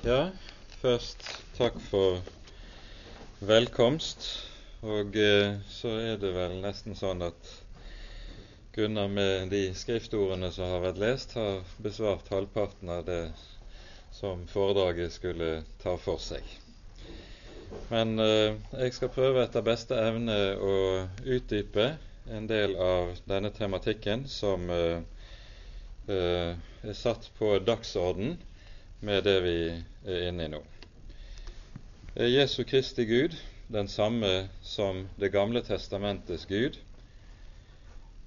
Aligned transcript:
Ja, 0.00 0.30
først 0.80 1.26
takk 1.58 1.74
for 1.90 2.22
velkomst. 3.44 4.22
Og 4.80 5.12
eh, 5.20 5.58
så 5.68 5.90
er 6.00 6.16
det 6.22 6.30
vel 6.32 6.54
nesten 6.62 6.96
sånn 6.96 7.20
at 7.26 7.50
Gunnar 8.72 9.10
med 9.12 9.52
de 9.52 9.60
skriftordene 9.76 10.48
som 10.56 10.72
har 10.72 10.80
vært 10.86 11.02
lest, 11.02 11.36
har 11.36 11.60
besvart 11.84 12.32
halvparten 12.32 12.94
av 12.96 13.04
det 13.10 13.20
som 14.16 14.46
foredraget 14.48 15.12
skulle 15.18 15.50
ta 15.84 15.98
for 16.00 16.16
seg. 16.30 16.48
Men 17.92 18.16
eh, 18.24 18.56
jeg 18.80 18.96
skal 18.96 19.12
prøve 19.12 19.44
etter 19.44 19.68
beste 19.68 20.00
evne 20.00 20.40
å 20.56 20.74
utdype 21.28 21.90
en 22.32 22.48
del 22.48 22.78
av 22.80 23.18
denne 23.28 23.52
tematikken 23.52 24.24
som 24.32 24.64
eh, 24.72 25.02
eh 26.08 26.54
er 26.88 26.96
satt 26.96 27.26
på 27.36 27.58
dagsorden 27.60 28.38
med 29.00 29.24
det 29.24 29.36
vi 29.40 29.56
er 30.04 30.28
inne 30.28 30.44
i 30.44 30.52
nå. 30.52 30.60
Er 32.16 32.28
Jesu 32.28 32.64
Kristi 32.68 33.06
Gud 33.08 33.36
den 33.72 33.88
samme 33.88 34.48
som 34.62 35.06
Det 35.16 35.30
gamle 35.32 35.62
testamentets 35.62 36.46
Gud, 36.46 36.76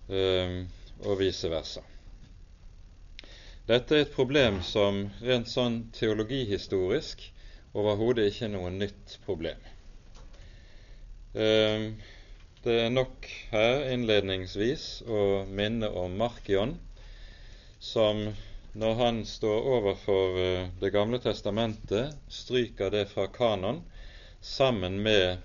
ehm, 0.10 0.70
og 1.04 1.20
vice 1.20 1.50
versa? 1.52 1.84
Dette 3.68 3.96
er 3.96 4.06
et 4.06 4.16
problem 4.16 4.62
som 4.64 5.06
rent 5.22 5.52
sånn 5.52 5.78
teologihistorisk 5.96 7.22
overhodet 7.74 8.26
ikke 8.32 8.48
er 8.48 8.54
noe 8.56 8.72
nytt 8.74 9.18
problem. 9.28 9.60
Ehm, 11.34 11.94
det 12.64 12.80
er 12.86 12.90
nok 12.90 13.28
her 13.52 13.86
innledningsvis 13.92 15.04
å 15.06 15.44
minne 15.50 15.90
om 16.00 16.18
Markion, 16.18 16.78
som 17.84 18.30
når 18.74 18.94
han 18.98 19.26
står 19.26 19.68
overfor 19.78 20.38
eh, 20.42 20.68
Det 20.80 20.90
gamle 20.90 21.20
testamentet, 21.22 22.16
stryker 22.28 22.90
det 22.90 23.06
fra 23.12 23.28
kanon 23.28 23.84
sammen 24.42 25.02
med 25.06 25.38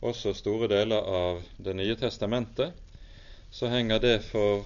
også 0.00 0.32
store 0.34 0.68
deler 0.72 1.04
av 1.04 1.42
Det 1.58 1.74
nye 1.76 1.96
testamentet, 2.00 2.72
så 3.50 3.68
henger 3.68 4.00
det 4.00 4.16
for 4.24 4.64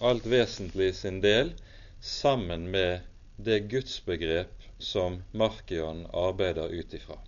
alt 0.00 0.24
vesentlig 0.26 0.94
sin 0.96 1.20
del 1.20 1.52
sammen 2.00 2.70
med 2.72 3.04
det 3.36 3.60
gudsbegrep 3.68 4.64
som 4.80 5.18
Markion 5.36 6.06
arbeider 6.16 6.72
ut 6.72 6.94
ifra. 6.96 7.18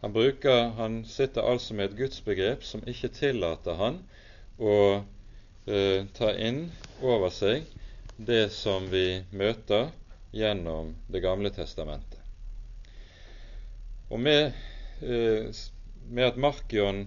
Han, 0.00 0.12
bruker, 0.12 0.72
han 0.74 1.04
sitter 1.06 1.46
altså 1.46 1.74
med 1.78 1.92
et 1.92 1.98
gudsbegrep 2.00 2.66
som 2.66 2.82
ikke 2.90 3.12
tillater 3.14 3.78
han 3.78 4.00
å 4.58 4.74
eh, 4.98 6.02
ta 6.18 6.32
inn 6.34 6.64
over 6.98 7.30
seg 7.30 7.62
det 8.26 8.52
som 8.52 8.86
vi 8.90 9.22
møter 9.30 9.90
gjennom 10.32 10.94
Det 11.08 11.20
gamle 11.20 11.50
testamentet. 11.52 12.20
Og 14.12 14.20
med, 14.20 14.52
eh, 15.02 15.50
med 16.08 16.24
at 16.24 16.36
Markion 16.36 17.04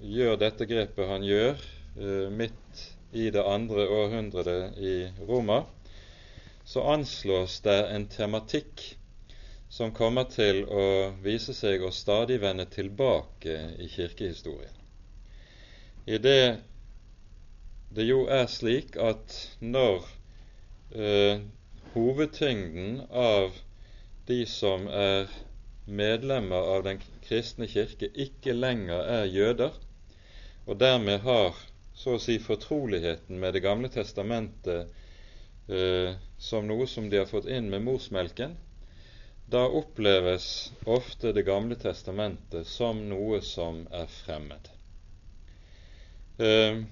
gjør 0.00 0.36
dette 0.40 0.66
grepet 0.66 1.08
han 1.08 1.26
gjør 1.26 1.58
eh, 1.96 2.30
midt 2.30 2.84
i 3.12 3.30
det 3.30 3.42
andre 3.42 3.88
århundret 3.88 4.78
i 4.78 4.94
Roma, 5.26 5.64
så 6.64 6.84
anslås 6.92 7.60
det 7.66 7.78
en 7.90 8.06
tematikk 8.06 8.84
som 9.70 9.94
kommer 9.94 10.26
til 10.30 10.64
å 10.66 10.84
vise 11.22 11.54
seg 11.54 11.82
å 11.82 11.90
stadig 11.94 12.40
vende 12.42 12.66
tilbake 12.70 13.56
i 13.78 13.88
kirkehistorien. 13.90 14.74
I 16.06 16.18
det 16.18 16.42
det 17.90 18.06
jo 18.06 18.24
er 18.30 18.46
slik 18.46 18.94
at 19.02 19.34
når 19.58 20.06
eh, 20.94 21.40
hovedtyngden 21.92 23.00
av 23.10 23.52
de 24.26 24.46
som 24.46 24.86
er 24.88 25.30
medlemmer 25.90 26.70
av 26.76 26.84
Den 26.84 27.00
kristne 27.24 27.66
kirke, 27.66 28.10
ikke 28.14 28.54
lenger 28.54 29.02
er 29.18 29.24
jøder, 29.30 29.74
og 30.66 30.78
dermed 30.78 31.24
har 31.26 31.56
så 31.94 32.16
å 32.16 32.22
si 32.22 32.38
fortroligheten 32.38 33.40
med 33.40 33.54
Det 33.54 33.62
gamle 33.64 33.90
testamentet 33.92 34.92
eh, 35.68 36.14
som 36.38 36.66
noe 36.68 36.86
som 36.86 37.10
de 37.10 37.20
har 37.20 37.30
fått 37.30 37.48
inn 37.50 37.70
med 37.72 37.84
morsmelken, 37.86 38.56
da 39.50 39.66
oppleves 39.66 40.70
ofte 40.86 41.34
Det 41.34 41.42
gamle 41.48 41.76
testamentet 41.76 42.66
som 42.66 43.02
noe 43.10 43.42
som 43.42 43.82
er 43.90 44.06
fremmed. 44.20 44.70
Eh, 46.38 46.82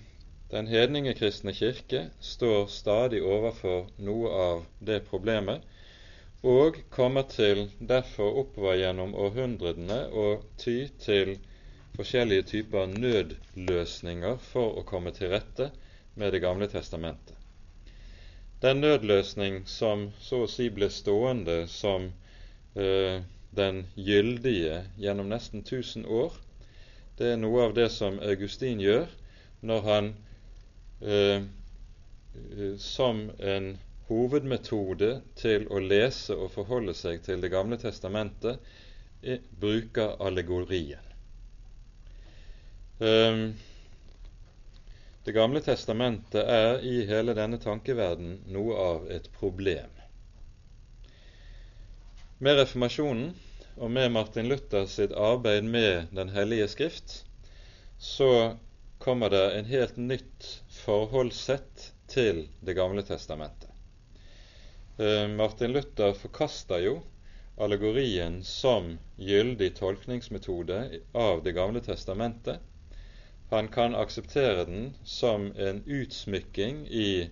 den 0.51 0.67
hedningekristne 0.67 1.53
kirke 1.53 2.07
står 2.21 2.67
stadig 2.73 3.21
overfor 3.23 3.91
noe 4.01 4.31
av 4.33 4.63
det 4.81 5.03
problemet, 5.11 5.61
og 6.43 6.79
kommer 6.95 7.27
til 7.29 7.67
derfor 7.81 8.39
oppover 8.45 8.79
gjennom 8.79 9.13
århundrene 9.19 9.99
å 10.09 10.29
ty 10.57 10.87
til 11.03 11.35
forskjellige 11.99 12.47
typer 12.53 12.87
nødløsninger 12.95 14.39
for 14.53 14.79
å 14.79 14.87
komme 14.89 15.13
til 15.13 15.35
rette 15.35 15.71
med 16.15 16.33
Det 16.33 16.41
gamle 16.41 16.67
testamentet. 16.67 17.35
Den 18.63 18.81
nødløsning 18.81 19.67
som 19.67 20.09
så 20.21 20.45
å 20.47 20.51
si 20.51 20.69
ble 20.71 20.89
stående 20.91 21.67
som 21.71 22.09
eh, 22.75 23.21
den 23.55 23.85
gyldige 23.95 24.81
gjennom 24.99 25.29
nesten 25.29 25.61
1000 25.61 26.07
år, 26.07 26.33
det 27.19 27.35
er 27.35 27.37
noe 27.37 27.69
av 27.69 27.75
det 27.75 27.91
som 27.95 28.19
Augustin 28.23 28.81
gjør 28.81 29.07
når 29.61 29.87
han 29.87 30.11
Eh, 31.01 31.43
eh, 32.59 32.77
som 32.79 33.31
en 33.39 33.79
hovedmetode 34.09 35.11
til 35.39 35.67
å 35.71 35.79
lese 35.85 36.35
og 36.35 36.51
forholde 36.55 36.95
seg 36.97 37.23
til 37.27 37.41
Det 37.45 37.51
gamle 37.53 37.79
testamentet, 37.79 38.59
er, 39.23 39.39
bruker 39.61 40.17
allegorien. 40.23 41.05
Eh, 42.99 43.45
det 45.29 45.35
gamle 45.37 45.61
testamentet 45.61 46.41
er 46.49 46.81
i 46.83 47.03
hele 47.07 47.35
denne 47.37 47.59
tankeverden 47.61 48.39
noe 48.49 48.77
av 48.81 49.11
et 49.13 49.29
problem. 49.39 49.91
Med 52.39 52.57
reformasjonen 52.59 53.35
og 53.77 53.91
med 53.91 54.11
Martin 54.15 54.49
Luther 54.49 54.87
sitt 54.91 55.13
arbeid 55.13 55.67
med 55.67 56.09
Den 56.15 56.31
hellige 56.35 56.69
skrift 56.69 57.25
så 57.99 58.57
kommer 59.09 59.31
det 59.31 59.51
en 59.53 59.65
helt 59.65 59.97
nytt 59.97 60.47
forholdssett 60.69 61.93
til 62.13 62.43
Det 62.61 62.75
gamle 62.77 63.01
testamentet. 63.03 63.71
Eh, 65.01 65.25
Martin 65.33 65.73
Luther 65.73 66.13
forkaster 66.13 66.83
jo 66.85 66.99
allegorien 67.57 68.43
som 68.45 68.99
gyldig 69.17 69.71
tolkningsmetode 69.79 71.01
av 71.17 71.41
Det 71.43 71.55
gamle 71.57 71.81
testamentet. 71.81 72.61
Han 73.49 73.73
kan 73.73 73.97
akseptere 73.97 74.67
den 74.69 74.93
som 75.05 75.55
en 75.57 75.81
utsmykking 75.87 76.85
i 76.89 77.31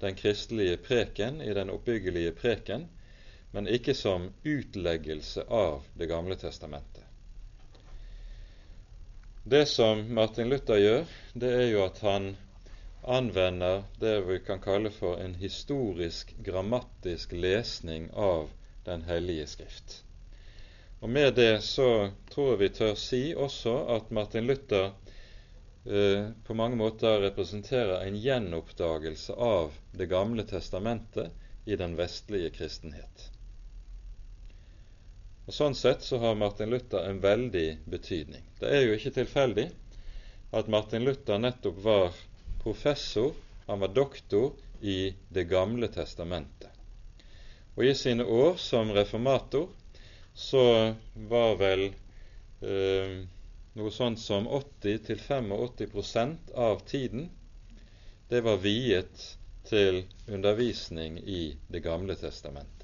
den 0.00 0.14
kristelige 0.14 0.76
preken, 0.76 1.40
i 1.40 1.54
den 1.56 1.72
oppbyggelige 1.72 2.36
preken, 2.36 2.84
men 3.50 3.72
ikke 3.78 3.96
som 3.96 4.28
utleggelse 4.42 5.48
av 5.48 5.88
Det 5.96 6.12
gamle 6.12 6.36
testamentet. 6.36 6.93
Det 9.46 9.66
som 9.66 10.14
Martin 10.14 10.48
Luther 10.48 10.78
gjør, 10.80 11.02
det 11.36 11.48
er 11.52 11.66
jo 11.68 11.82
at 11.84 11.98
han 12.00 12.30
anvender 13.04 13.82
det 14.00 14.14
vi 14.24 14.38
kan 14.40 14.62
kalle 14.64 14.88
for 14.88 15.20
en 15.20 15.34
historisk, 15.36 16.32
grammatisk 16.46 17.34
lesning 17.36 18.06
av 18.16 18.48
Den 18.86 19.04
hellige 19.04 19.46
skrift. 19.46 19.98
Og 21.00 21.12
Med 21.12 21.34
det 21.36 21.60
så 21.64 22.08
tror 22.32 22.50
jeg 22.54 22.62
vi 22.62 22.70
tør 22.78 22.96
si 22.96 23.22
også 23.36 23.76
at 23.98 24.10
Martin 24.10 24.48
Luther 24.48 24.90
eh, 25.84 26.32
på 26.44 26.56
mange 26.56 26.80
måter 26.80 27.20
representerer 27.28 28.00
en 28.00 28.16
gjenoppdagelse 28.16 29.36
av 29.36 29.76
Det 29.92 30.08
gamle 30.08 30.48
testamentet 30.48 31.32
i 31.68 31.76
den 31.76 32.00
vestlige 32.00 32.50
kristenhet. 32.50 33.28
Og 35.44 35.52
Sånn 35.52 35.74
sett 35.76 36.02
så 36.02 36.18
har 36.22 36.38
Martin 36.40 36.70
Luther 36.72 37.04
en 37.08 37.18
veldig 37.20 37.66
betydning. 37.92 38.44
Det 38.60 38.70
er 38.72 38.86
jo 38.86 38.94
ikke 38.96 39.12
tilfeldig 39.18 39.66
at 40.56 40.70
Martin 40.72 41.04
Luther 41.04 41.40
nettopp 41.40 41.82
var 41.84 42.16
professor, 42.62 43.34
han 43.66 43.80
var 43.80 43.92
doktor 43.92 44.52
i 44.80 45.14
Det 45.28 45.44
gamle 45.48 45.88
testamentet. 45.88 46.70
Og 47.76 47.84
i 47.84 47.94
sine 47.94 48.24
år 48.24 48.56
som 48.56 48.92
reformator 48.92 49.68
så 50.34 50.94
var 51.14 51.56
vel 51.60 51.84
eh, 51.88 53.24
noe 53.74 53.90
sånt 53.90 54.20
som 54.20 54.48
80-85% 54.48 56.54
av 56.54 56.80
tiden 56.88 57.28
det 58.28 58.40
var 58.46 58.56
viet 58.62 59.36
til 59.68 60.04
undervisning 60.26 61.18
i 61.18 61.56
Det 61.68 61.80
gamle 61.84 62.16
testamentet. 62.16 62.83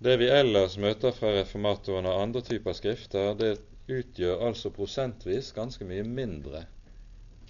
Det 0.00 0.14
vi 0.16 0.30
ellers 0.32 0.78
møter 0.80 1.12
fra 1.12 1.34
reformatoren 1.34 2.06
og 2.08 2.22
andre 2.22 2.40
typer 2.46 2.72
skrifter, 2.72 3.34
det 3.36 3.58
utgjør 3.90 4.46
altså 4.46 4.70
prosentvis 4.72 5.50
ganske 5.52 5.84
mye 5.84 6.06
mindre 6.08 6.62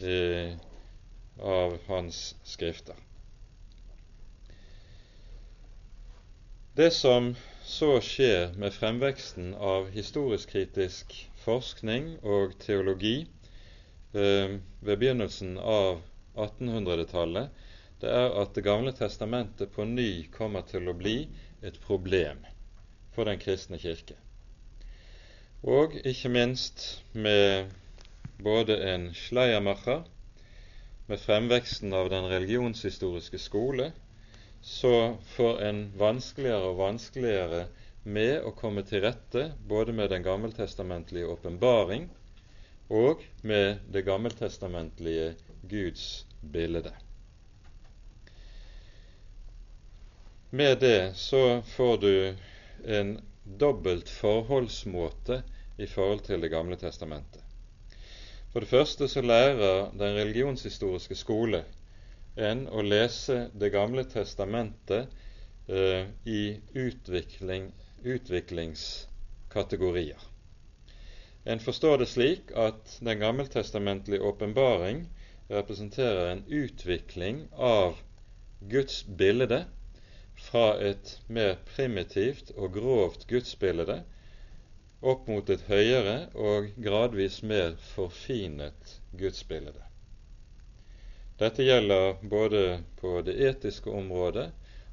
eh, 0.03 0.57
av 1.39 1.77
hans 1.87 2.19
skrifter. 2.43 2.99
Det 6.75 6.89
som 6.97 7.37
så 7.67 7.93
skjer 8.03 8.57
med 8.59 8.75
fremveksten 8.75 9.53
av 9.55 9.87
historisk-kritisk 9.95 11.15
forskning 11.45 12.17
og 12.23 12.57
teologi 12.65 13.19
eh, 13.21 14.57
ved 14.83 14.97
begynnelsen 14.97 15.55
av 15.59 16.01
1800-tallet, 16.35 17.55
det 18.01 18.11
er 18.11 18.35
at 18.43 18.55
Det 18.57 18.65
gamle 18.65 18.91
testamentet 18.97 19.71
på 19.75 19.85
ny 19.85 20.27
kommer 20.35 20.67
til 20.67 20.89
å 20.89 20.97
bli 20.97 21.29
et 21.63 21.81
problem 21.85 22.45
for 23.15 23.29
den 23.29 23.41
kristne 23.41 23.79
kirke. 23.79 24.17
Og 25.63 25.93
ikke 26.05 26.31
minst 26.33 27.03
med 27.13 27.71
både 28.43 28.79
en 28.95 29.11
Schleiermacher, 29.15 30.07
med 31.07 31.19
fremveksten 31.19 31.93
av 31.93 32.09
den 32.13 32.29
religionshistoriske 32.31 33.39
skole, 33.39 33.91
så 34.63 35.17
får 35.35 35.61
en 35.67 35.83
vanskeligere 35.99 36.71
og 36.71 36.79
vanskeligere 36.79 37.67
med 38.05 38.47
å 38.47 38.55
komme 38.57 38.85
til 38.87 39.03
rette 39.05 39.51
både 39.69 39.93
med 39.97 40.13
den 40.13 40.25
gammeltestamentlige 40.25 41.29
åpenbaring 41.29 42.09
og 42.91 43.25
med 43.43 43.85
det 43.93 44.05
gammeltestamentlige 44.07 45.35
Guds 45.69 46.27
bilde. 46.41 46.93
Med 50.53 50.81
det 50.81 51.13
så 51.15 51.63
får 51.63 51.99
du 51.99 52.37
en 52.85 53.21
dobbelt 53.45 54.09
forholdsmåte 54.09 55.43
i 55.79 55.87
forhold 55.87 56.21
til 56.27 56.41
Det 56.41 56.49
gamle 56.51 56.77
testamentet. 56.77 57.43
For 58.53 58.61
det 58.61 58.69
første 58.69 59.09
så 59.09 59.23
lærer 59.23 59.91
den 59.95 60.17
religionshistoriske 60.19 61.15
skole 61.15 61.65
en 62.35 62.67
å 62.67 62.83
lese 62.83 63.51
Det 63.55 63.71
gamle 63.71 64.05
testamentet 64.11 65.07
eh, 65.69 66.07
i 66.27 66.61
utvikling, 66.75 67.73
utviklingskategorier. 68.03 70.19
En 71.47 71.61
forstår 71.63 71.99
det 72.03 72.09
slik 72.11 72.51
at 72.59 72.99
den 72.99 73.23
gammeltestamentlige 73.23 74.27
åpenbaring 74.27 75.07
representerer 75.51 76.33
en 76.33 76.45
utvikling 76.49 77.47
av 77.55 77.95
Guds 78.61 79.07
bilde 79.07 79.65
fra 80.41 80.65
et 80.91 81.13
mer 81.29 81.59
primitivt 81.75 82.51
og 82.57 82.73
grovt 82.79 83.27
gudsbilde 83.31 84.01
opp 85.13 85.29
mot 85.31 85.51
et 85.55 85.63
høyere 85.69 86.17
og 86.49 86.71
gradvis 86.85 87.41
mer 87.53 87.77
forfinet 87.93 88.97
gudsbilde. 89.21 89.77
Dette 91.41 91.65
gjelder 91.65 92.19
både 92.33 92.65
på 93.01 93.15
det 93.25 93.37
etiske 93.51 93.93
området 93.97 94.51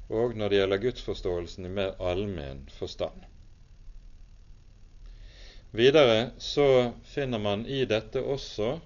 og 0.08 0.36
når 0.40 0.48
det 0.48 0.60
gjelder 0.62 0.82
gudsforståelsen 0.84 1.68
i 1.68 1.72
mer 1.80 1.98
allmenn 2.00 2.62
forstand. 2.78 3.26
Videre 5.76 6.30
så 6.40 6.68
finner 7.12 7.42
man 7.44 7.66
i 7.68 7.82
dette 7.84 8.22
også 8.24 8.78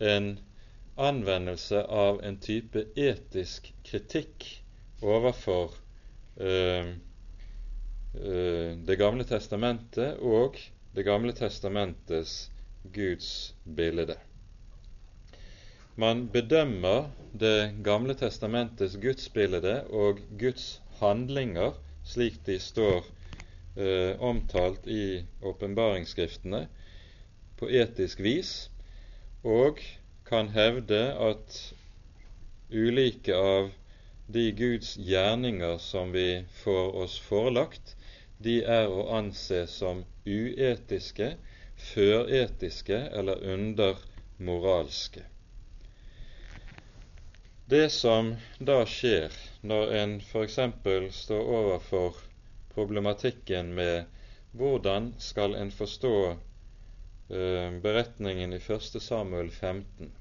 en 0.00 0.32
anvendelse 0.96 1.82
av 1.84 2.22
en 2.24 2.38
type 2.40 2.86
etisk 2.96 3.68
kritikk 3.84 4.48
overfor 5.02 5.76
Det 8.82 8.96
gamle 8.98 9.24
testamentet 9.28 10.20
og 10.20 10.56
Det 10.94 11.04
gamle 11.04 11.32
testamentets 11.32 12.50
Guds 12.92 13.54
bilde. 13.64 14.16
Man 15.96 16.28
bedømmer 16.32 17.10
Det 17.32 17.74
gamle 17.84 18.14
testamentets 18.14 18.96
gudsbilde 19.00 19.84
og 19.90 20.18
Guds 20.40 20.82
handlinger 21.00 21.72
slik 22.04 22.40
de 22.46 22.58
står 22.60 23.04
eh, 23.76 24.18
omtalt 24.20 24.86
i 24.90 25.22
åpenbaringsskriftene, 25.42 26.66
på 27.58 27.68
etisk 27.70 28.20
vis, 28.24 28.70
og 29.44 29.78
kan 30.26 30.50
hevde 30.54 31.02
at 31.14 31.58
ulike 32.72 33.36
av 33.36 33.70
de 34.26 34.50
Guds 34.52 34.96
gjerninger 34.96 35.78
som 35.78 36.12
vi 36.12 36.44
får 36.62 36.94
oss 37.04 37.18
forelagt, 37.20 37.96
de 38.38 38.60
er 38.64 38.88
å 38.90 39.08
anse 39.16 39.66
som 39.70 40.04
uetiske, 40.26 41.34
føretiske 41.92 42.98
eller 43.12 43.42
undermoralske. 43.54 45.26
Det 47.72 47.88
som 47.90 48.34
da 48.58 48.82
skjer 48.86 49.34
når 49.62 49.92
en 49.98 50.16
f.eks. 50.20 50.58
står 51.18 51.52
overfor 51.58 52.18
problematikken 52.74 53.74
med 53.74 54.04
hvordan 54.52 55.12
skal 55.18 55.54
en 55.56 55.70
forstå 55.72 56.16
uh, 56.32 57.70
beretningen 57.84 58.52
i 58.52 58.60
1. 58.60 59.00
Samuel 59.02 59.50
15, 59.50 60.12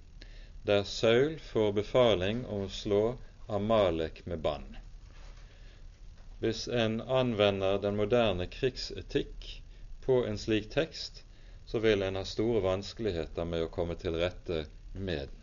der 0.64 0.84
Saul 0.84 1.40
får 1.52 1.74
befaling 1.82 2.46
om 2.46 2.68
å 2.68 2.72
slå 2.72 3.04
Amalek 3.52 4.26
med 4.26 4.40
bann. 4.40 4.78
Hvis 6.42 6.68
en 6.68 7.02
anvender 7.02 7.78
den 7.82 8.00
moderne 8.00 8.48
krigsetikk 8.50 9.50
på 10.06 10.24
en 10.26 10.40
slik 10.42 10.72
tekst, 10.74 11.24
så 11.66 11.80
vil 11.80 12.02
en 12.02 12.18
ha 12.18 12.24
store 12.26 12.64
vanskeligheter 12.66 13.46
med 13.46 13.68
å 13.68 13.70
komme 13.74 13.96
til 14.00 14.18
rette 14.18 14.64
med 14.94 15.28
den. 15.28 15.38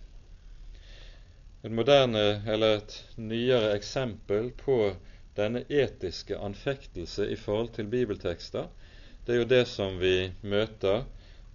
Et 1.62 1.74
moderne, 1.74 2.42
eller 2.46 2.76
et 2.78 2.96
nyere 3.16 3.72
eksempel 3.74 4.50
på 4.58 4.78
denne 5.38 5.62
etiske 5.68 6.38
anfektelse 6.38 7.26
i 7.30 7.36
forhold 7.38 7.72
til 7.76 7.90
bibeltekster, 7.90 8.68
det 9.26 9.34
er 9.34 9.40
jo 9.42 9.48
det 9.50 9.64
som 9.70 9.98
vi 10.00 10.30
møter 10.42 11.02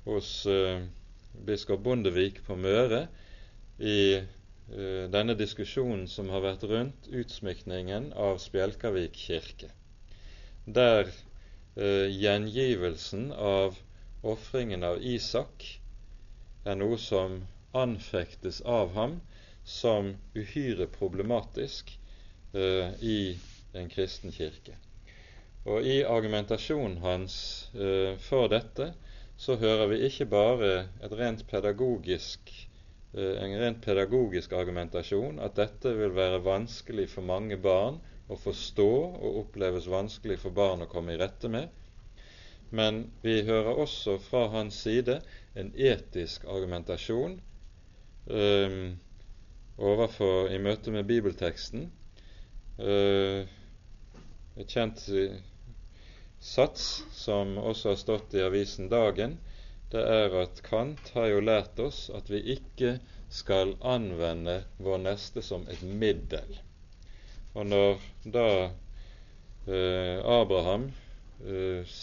hos 0.05 0.31
uh, 0.47 0.83
biskop 1.47 1.83
Bondevik 1.83 2.41
på 2.47 2.55
Møre 2.59 3.07
i 3.79 4.21
denne 5.13 5.35
diskusjonen 5.37 6.07
som 6.09 6.29
har 6.33 6.41
vært 6.41 6.63
rundt 6.69 7.07
utsmykningen 7.13 8.07
av 8.17 8.39
Spjelkavik 8.41 9.17
kirke, 9.17 9.69
der 10.65 11.11
eh, 11.75 12.07
gjengivelsen 12.09 13.27
av 13.33 13.77
ofringen 14.23 14.83
av 14.87 14.97
Isak 15.03 15.67
er 16.65 16.79
noe 16.79 16.97
som 16.97 17.41
anfektes 17.75 18.61
av 18.61 18.95
ham 18.97 19.19
som 19.63 20.13
uhyre 20.33 20.87
problematisk 20.97 21.93
eh, 22.53 22.97
i 23.03 23.37
en 23.77 23.89
kristen 23.93 24.33
kirke. 24.33 24.79
Og 25.69 25.85
i 25.87 26.01
argumentasjonen 26.03 26.99
hans 27.05 27.37
eh, 27.75 28.17
for 28.19 28.49
dette 28.51 28.93
så 29.37 29.55
hører 29.59 29.89
vi 29.93 30.05
ikke 30.09 30.29
bare 30.33 30.75
et 31.03 31.17
rent 31.19 31.45
pedagogisk 31.51 32.51
Eh, 32.51 32.72
en 33.13 33.53
rent 33.61 33.81
pedagogisk 33.85 34.55
argumentasjon 34.57 35.37
at 35.45 35.55
dette 35.59 35.91
vil 35.97 36.15
være 36.15 36.41
vanskelig 36.45 37.05
for 37.11 37.25
mange 37.27 37.59
barn 37.61 37.99
å 38.31 38.37
forstå 38.39 38.89
og 38.89 39.39
oppleves 39.43 39.89
vanskelig 39.91 40.39
for 40.41 40.55
barn 40.55 40.81
å 40.85 40.89
komme 40.89 41.13
i 41.13 41.19
rette 41.21 41.51
med. 41.51 41.69
Men 42.73 43.03
vi 43.21 43.43
hører 43.45 43.77
også 43.83 44.17
fra 44.23 44.47
hans 44.55 44.79
side 44.81 45.19
en 45.53 45.69
etisk 45.77 46.47
argumentasjon 46.49 47.35
um, 48.33 48.79
overfor 49.77 50.49
i 50.49 50.57
møte 50.57 50.93
med 50.95 51.05
bibelteksten. 51.05 51.91
Uh, 52.81 53.45
et 54.57 54.73
kjent 54.73 55.05
sats 56.43 57.03
som 57.13 57.57
også 57.61 57.93
har 57.93 58.01
stått 58.01 58.33
i 58.37 58.41
avisen 58.45 58.89
Dagen, 58.89 59.37
det 59.93 60.01
er 60.09 60.33
at 60.41 60.61
Kant 60.65 61.11
har 61.13 61.27
jo 61.29 61.41
lært 61.45 61.79
oss 61.83 62.07
at 62.17 62.29
vi 62.33 62.39
ikke 62.55 62.95
skal 63.33 63.75
anvende 63.85 64.63
vår 64.81 65.03
neste 65.03 65.43
som 65.45 65.67
et 65.69 65.83
middel. 65.85 66.55
Og 67.53 67.67
når 67.69 68.01
da 68.35 68.47
eh, 69.69 70.17
Abraham 70.17 70.87
eh, 71.45 71.93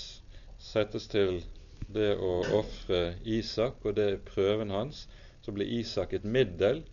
settes 0.62 1.08
til 1.10 1.42
det 1.90 2.12
å 2.14 2.32
ofre 2.60 3.16
Isak, 3.26 3.82
og 3.82 3.98
det 3.98 4.06
er 4.06 4.24
prøven 4.30 4.70
hans, 4.70 5.08
så 5.42 5.54
blir 5.54 5.70
Isak 5.80 6.14
et 6.14 6.26
middel 6.38 6.84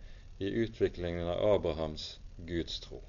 i 0.42 0.50
utviklingen 0.64 1.30
av 1.30 1.44
Abrahams 1.54 2.16
gudstro. 2.48 3.04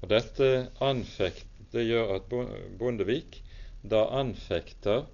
Og 0.00 0.10
dette 0.14 0.70
anfekt, 0.82 1.46
det 1.74 1.88
gjør 1.88 2.16
at 2.20 2.30
Bondevik 2.78 3.42
da 3.82 4.06
anfekter 4.20 5.08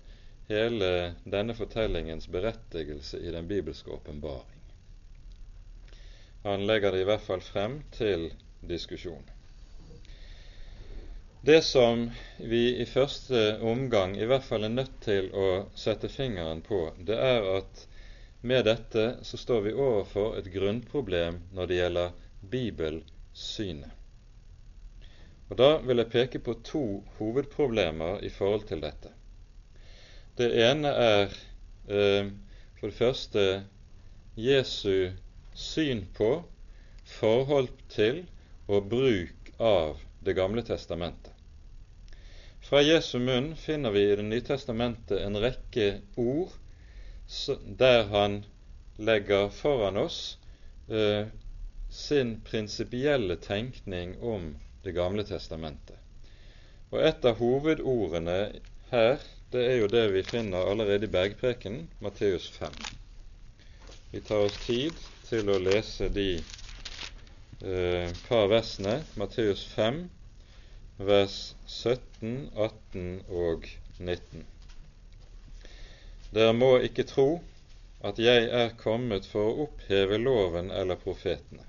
hele 0.48 1.14
denne 1.24 1.54
fortellingens 1.54 2.28
berettigelse 2.28 3.18
i 3.18 3.30
den 3.34 3.48
bibelske 3.48 3.90
åpenbaring. 3.90 4.62
Han 6.42 6.66
legger 6.66 6.92
det 6.92 7.00
i 7.02 7.08
hvert 7.08 7.24
fall 7.26 7.42
frem 7.42 7.80
til 7.90 8.28
diskusjon. 8.60 9.24
Det 11.46 11.62
som 11.62 12.10
vi 12.38 12.76
i 12.82 12.86
første 12.86 13.58
omgang 13.62 14.16
i 14.18 14.26
hvert 14.26 14.46
fall 14.46 14.66
er 14.66 14.74
nødt 14.74 14.94
til 15.02 15.28
å 15.34 15.48
sette 15.78 16.10
fingeren 16.10 16.62
på, 16.62 16.80
det 16.98 17.18
er 17.18 17.46
at 17.56 17.82
med 18.46 18.66
dette 18.66 19.04
så 19.26 19.38
står 19.38 19.66
vi 19.66 19.74
overfor 19.74 20.38
et 20.38 20.50
grunnproblem 20.54 21.42
når 21.54 21.70
det 21.70 21.80
gjelder 21.80 22.16
bibelsynet. 22.54 23.90
Og 25.50 25.58
Da 25.58 25.70
vil 25.82 26.02
jeg 26.02 26.12
peke 26.14 26.42
på 26.42 26.58
to 26.66 26.86
hovedproblemer 27.18 28.22
i 28.26 28.30
forhold 28.30 28.66
til 28.70 28.82
dette. 28.82 29.15
Det 30.36 30.50
ene 30.60 30.90
er 30.92 31.30
eh, 31.88 32.26
for 32.76 32.90
det 32.90 32.96
første 32.98 33.44
Jesu 34.36 35.14
syn 35.56 36.02
på, 36.12 36.42
forhold 37.08 37.70
til 37.88 38.26
og 38.68 38.90
bruk 38.90 39.48
av 39.62 40.02
Det 40.26 40.34
gamle 40.36 40.60
testamentet. 40.66 41.32
Fra 42.60 42.82
Jesu 42.82 43.16
munn 43.22 43.54
finner 43.56 43.94
vi 43.94 44.02
i 44.10 44.16
Det 44.18 44.26
nye 44.26 44.44
testamentet 44.44 45.22
en 45.22 45.38
rekke 45.40 46.02
ord 46.20 46.52
der 47.80 48.04
han 48.10 48.40
legger 48.98 49.48
foran 49.54 49.96
oss 50.02 50.18
eh, 50.90 51.30
sin 51.88 52.40
prinsipielle 52.44 53.38
tenkning 53.40 54.18
om 54.20 54.52
Det 54.84 54.92
gamle 54.92 55.24
testamentet. 55.24 55.96
Og 56.92 57.00
Et 57.00 57.24
av 57.24 57.40
hovedordene 57.40 58.38
her 58.90 59.24
det 59.50 59.62
er 59.62 59.76
jo 59.78 59.86
det 59.86 60.04
vi 60.12 60.22
finner 60.26 60.66
allerede 60.70 61.06
i 61.06 61.12
bergprekenen, 61.12 61.88
Matteus 62.02 62.48
5. 62.58 62.72
Vi 64.10 64.20
tar 64.20 64.46
oss 64.48 64.56
tid 64.66 64.96
til 65.28 65.50
å 65.50 65.58
lese 65.62 66.08
de 66.10 66.28
eh, 66.38 68.10
par 68.26 68.48
versene. 68.50 68.96
Matteus 69.14 69.62
5, 69.74 70.02
vers 70.98 71.36
17, 71.66 72.50
18 72.54 73.06
og 73.30 73.70
19. 73.98 74.46
Dere 76.34 76.52
må 76.58 76.72
ikke 76.82 77.06
tro 77.06 77.28
at 78.06 78.18
jeg 78.18 78.50
er 78.50 78.74
kommet 78.82 79.30
for 79.30 79.46
å 79.46 79.66
oppheve 79.68 80.18
loven 80.18 80.74
eller 80.74 80.98
profetene. 81.00 81.62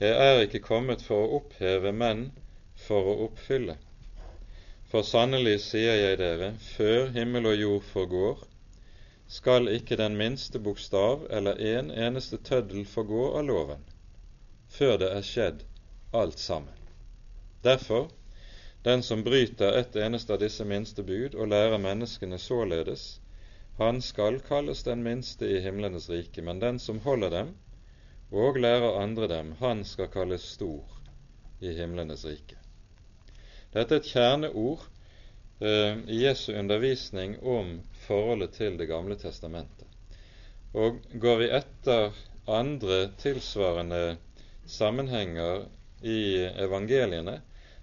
Jeg 0.00 0.14
er 0.16 0.46
ikke 0.46 0.62
kommet 0.64 1.02
for 1.04 1.26
å 1.26 1.40
oppheve, 1.42 1.90
men 1.92 2.30
for 2.86 3.10
å 3.10 3.16
oppfylle. 3.26 3.74
For 4.90 5.06
sannelig 5.06 5.60
sier 5.62 5.94
jeg 5.94 6.16
dere, 6.18 6.48
før 6.74 7.12
himmel 7.14 7.46
og 7.46 7.60
jord 7.60 7.84
forgår, 7.92 8.40
skal 9.30 9.70
ikke 9.70 9.94
den 10.00 10.16
minste 10.18 10.58
bokstav 10.58 11.28
eller 11.30 11.60
en 11.76 11.92
eneste 11.94 12.40
tøddel 12.48 12.82
forgå 12.90 13.28
av 13.38 13.44
loven, 13.46 13.84
før 14.66 14.96
det 14.98 15.10
er 15.14 15.26
skjedd 15.28 15.62
alt 16.22 16.42
sammen. 16.42 16.74
Derfor, 17.62 18.08
den 18.82 19.06
som 19.06 19.22
bryter 19.22 19.78
et 19.78 19.94
eneste 19.94 20.34
av 20.34 20.42
disse 20.42 20.66
minste 20.66 21.04
bud 21.06 21.36
og 21.38 21.52
lærer 21.52 21.78
menneskene 21.78 22.40
således, 22.42 23.20
han 23.78 24.02
skal 24.02 24.40
kalles 24.48 24.82
den 24.88 25.04
minste 25.06 25.46
i 25.46 25.60
himlenes 25.62 26.10
rike, 26.10 26.42
men 26.42 26.58
den 26.58 26.82
som 26.82 26.98
holder 27.06 27.30
dem 27.36 27.54
og 28.32 28.58
lærer 28.58 28.98
andre 29.04 29.30
dem, 29.30 29.54
han 29.62 29.84
skal 29.86 30.10
kalles 30.10 30.50
stor 30.56 30.82
i 31.62 31.76
himlenes 31.78 32.26
rike. 32.26 32.59
Dette 33.70 33.94
er 33.94 34.00
et 34.00 34.08
kjerneord 34.10 34.80
eh, 35.62 35.98
i 36.10 36.16
Jesu 36.24 36.48
undervisning 36.58 37.36
om 37.38 37.76
forholdet 38.06 38.56
til 38.56 38.78
Det 38.80 38.88
gamle 38.90 39.14
testamentet. 39.14 39.86
Og 40.74 40.98
går 41.22 41.36
vi 41.38 41.46
etter 41.58 42.16
andre 42.50 42.96
tilsvarende 43.22 44.16
sammenhenger 44.66 45.68
i 46.02 46.42
evangeliene, 46.64 47.36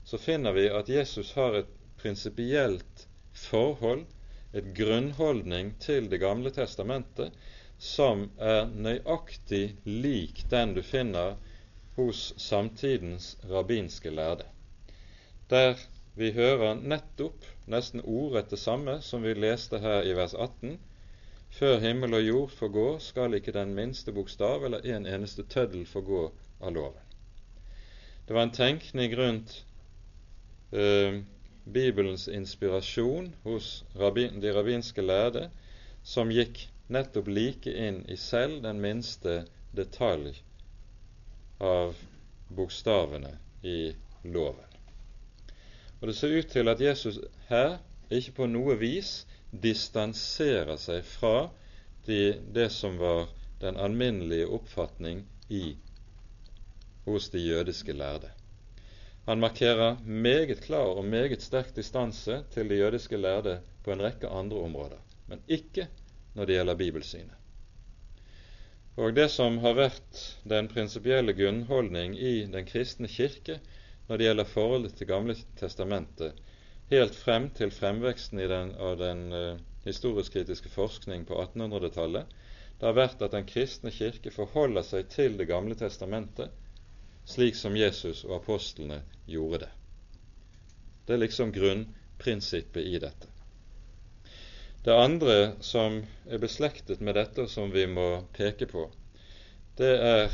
så 0.04 0.20
finner 0.20 0.58
vi 0.60 0.66
at 0.68 0.92
Jesus 0.92 1.32
har 1.40 1.56
et 1.62 1.72
prinsipielt 2.02 3.08
forhold, 3.48 4.04
et 4.52 4.68
grunnholdning 4.76 5.72
til 5.80 6.12
Det 6.12 6.20
gamle 6.20 6.52
testamentet, 6.52 7.32
som 7.80 8.28
er 8.40 8.68
nøyaktig 8.68 9.78
lik 9.88 10.44
den 10.52 10.76
du 10.76 10.84
finner 10.84 11.40
hos 11.96 12.34
samtidens 12.42 13.38
rabbinske 13.48 14.12
lærde 14.12 14.52
der 15.50 15.80
vi 16.18 16.32
hører 16.34 16.80
nettopp 16.82 17.46
nesten 17.70 18.02
ordrett 18.02 18.50
det 18.50 18.60
samme 18.60 18.98
som 19.06 19.24
vi 19.24 19.36
leste 19.38 19.80
her 19.84 20.04
i 20.08 20.16
vers 20.18 20.34
18. 20.34 20.80
Før 21.58 21.80
himmel 21.80 22.18
og 22.18 22.26
jord 22.26 22.56
forgår, 22.58 22.98
skal 23.00 23.38
ikke 23.38 23.54
den 23.56 23.76
minste 23.78 24.12
bokstav 24.12 24.66
eller 24.66 24.86
en 24.96 25.06
eneste 25.06 25.46
tøddel 25.48 25.86
forgå 25.86 26.24
av 26.62 26.74
loven. 26.74 27.04
Det 28.28 28.36
var 28.36 28.44
en 28.44 28.56
tenkning 28.58 29.14
rundt 29.18 29.54
eh, 30.74 31.22
Bibelens 31.74 32.28
inspirasjon 32.28 33.34
hos 33.44 33.86
rabbin, 33.96 34.42
de 34.42 34.52
rabbinske 34.56 35.02
lærde 35.02 35.48
som 36.04 36.32
gikk 36.32 36.66
nettopp 36.92 37.28
like 37.28 37.72
inn 37.72 38.04
i 38.08 38.18
selv 38.20 38.62
den 38.64 38.82
minste 38.84 39.42
detalj 39.76 40.34
av 41.60 41.96
bokstavene 42.50 43.38
i 43.64 43.80
loven. 44.24 44.67
Og 46.00 46.08
det 46.08 46.16
ser 46.18 46.36
ut 46.38 46.50
til 46.54 46.70
at 46.70 46.82
Jesus 46.82 47.20
her 47.50 47.78
ikke 48.14 48.36
på 48.40 48.48
noe 48.50 48.78
vis 48.80 49.26
distanserer 49.52 50.78
seg 50.80 51.06
fra 51.08 51.50
de, 52.08 52.38
det 52.54 52.70
som 52.72 53.00
var 53.02 53.28
den 53.62 53.80
alminnelige 53.82 54.48
oppfatning 54.48 55.24
i, 55.50 55.76
hos 57.08 57.30
de 57.34 57.42
jødiske 57.42 57.96
lærde. 57.98 58.30
Han 59.28 59.42
markerer 59.44 59.98
meget 60.06 60.62
klar 60.64 60.94
og 61.00 61.06
meget 61.06 61.42
sterk 61.44 61.74
distanse 61.76 62.44
til 62.54 62.70
de 62.70 62.78
jødiske 62.80 63.18
lærde 63.18 63.58
på 63.84 63.92
en 63.92 64.04
rekke 64.04 64.30
andre 64.30 64.62
områder, 64.70 65.02
men 65.28 65.42
ikke 65.48 65.88
når 66.36 66.46
det 66.46 66.56
gjelder 66.56 66.80
bibelsynet. 66.80 67.34
Og 68.98 69.14
det 69.16 69.28
som 69.30 69.58
har 69.62 69.76
vært 69.78 70.22
den 70.50 70.70
prinsipielle 70.72 71.34
grunnholdning 71.38 72.16
i 72.18 72.46
den 72.50 72.66
kristne 72.66 73.08
kirke, 73.08 73.60
når 74.08 74.18
det 74.18 74.28
gjelder 74.28 74.52
forholdet 74.52 74.94
til 74.98 75.10
Gamle 75.10 75.36
testamentet, 75.60 76.38
helt 76.92 77.16
frem 77.16 77.50
til 77.56 77.74
fremveksten 77.76 78.40
den, 78.40 78.76
av 78.80 78.96
den 79.02 79.26
uh, 79.34 79.60
historisk-kritiske 79.86 80.72
forskning 80.72 81.26
på 81.28 81.40
1800-tallet, 81.44 82.38
det 82.78 82.86
har 82.86 82.96
vært 82.96 83.24
at 83.26 83.34
Den 83.34 83.48
kristne 83.50 83.92
kirke 83.92 84.32
forholder 84.32 84.86
seg 84.86 85.08
til 85.10 85.38
Det 85.40 85.48
gamle 85.50 85.76
testamentet 85.76 86.54
slik 87.28 87.58
som 87.60 87.76
Jesus 87.76 88.24
og 88.26 88.38
apostlene 88.38 89.02
gjorde 89.28 89.66
det. 89.66 89.72
Det 91.08 91.16
er 91.16 91.24
liksom 91.24 91.52
grunnprinsippet 91.56 92.88
i 92.88 93.00
dette. 93.04 93.28
Det 94.84 94.96
andre 94.96 95.36
som 95.64 96.00
er 96.30 96.40
beslektet 96.40 97.02
med 97.04 97.18
dette, 97.20 97.44
og 97.44 97.52
som 97.52 97.72
vi 97.74 97.84
må 97.92 98.24
peke 98.36 98.70
på, 98.72 98.86
det 99.80 99.92
er 100.00 100.32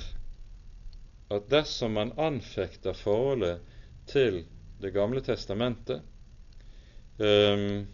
at 1.38 1.50
dersom 1.52 1.96
man 1.98 2.14
anfekter 2.20 2.94
forholdet 2.98 3.62
til 4.10 4.44
Det 4.84 4.92
gamle 4.92 5.22
testamentet, 5.24 6.02
um, 7.18 7.86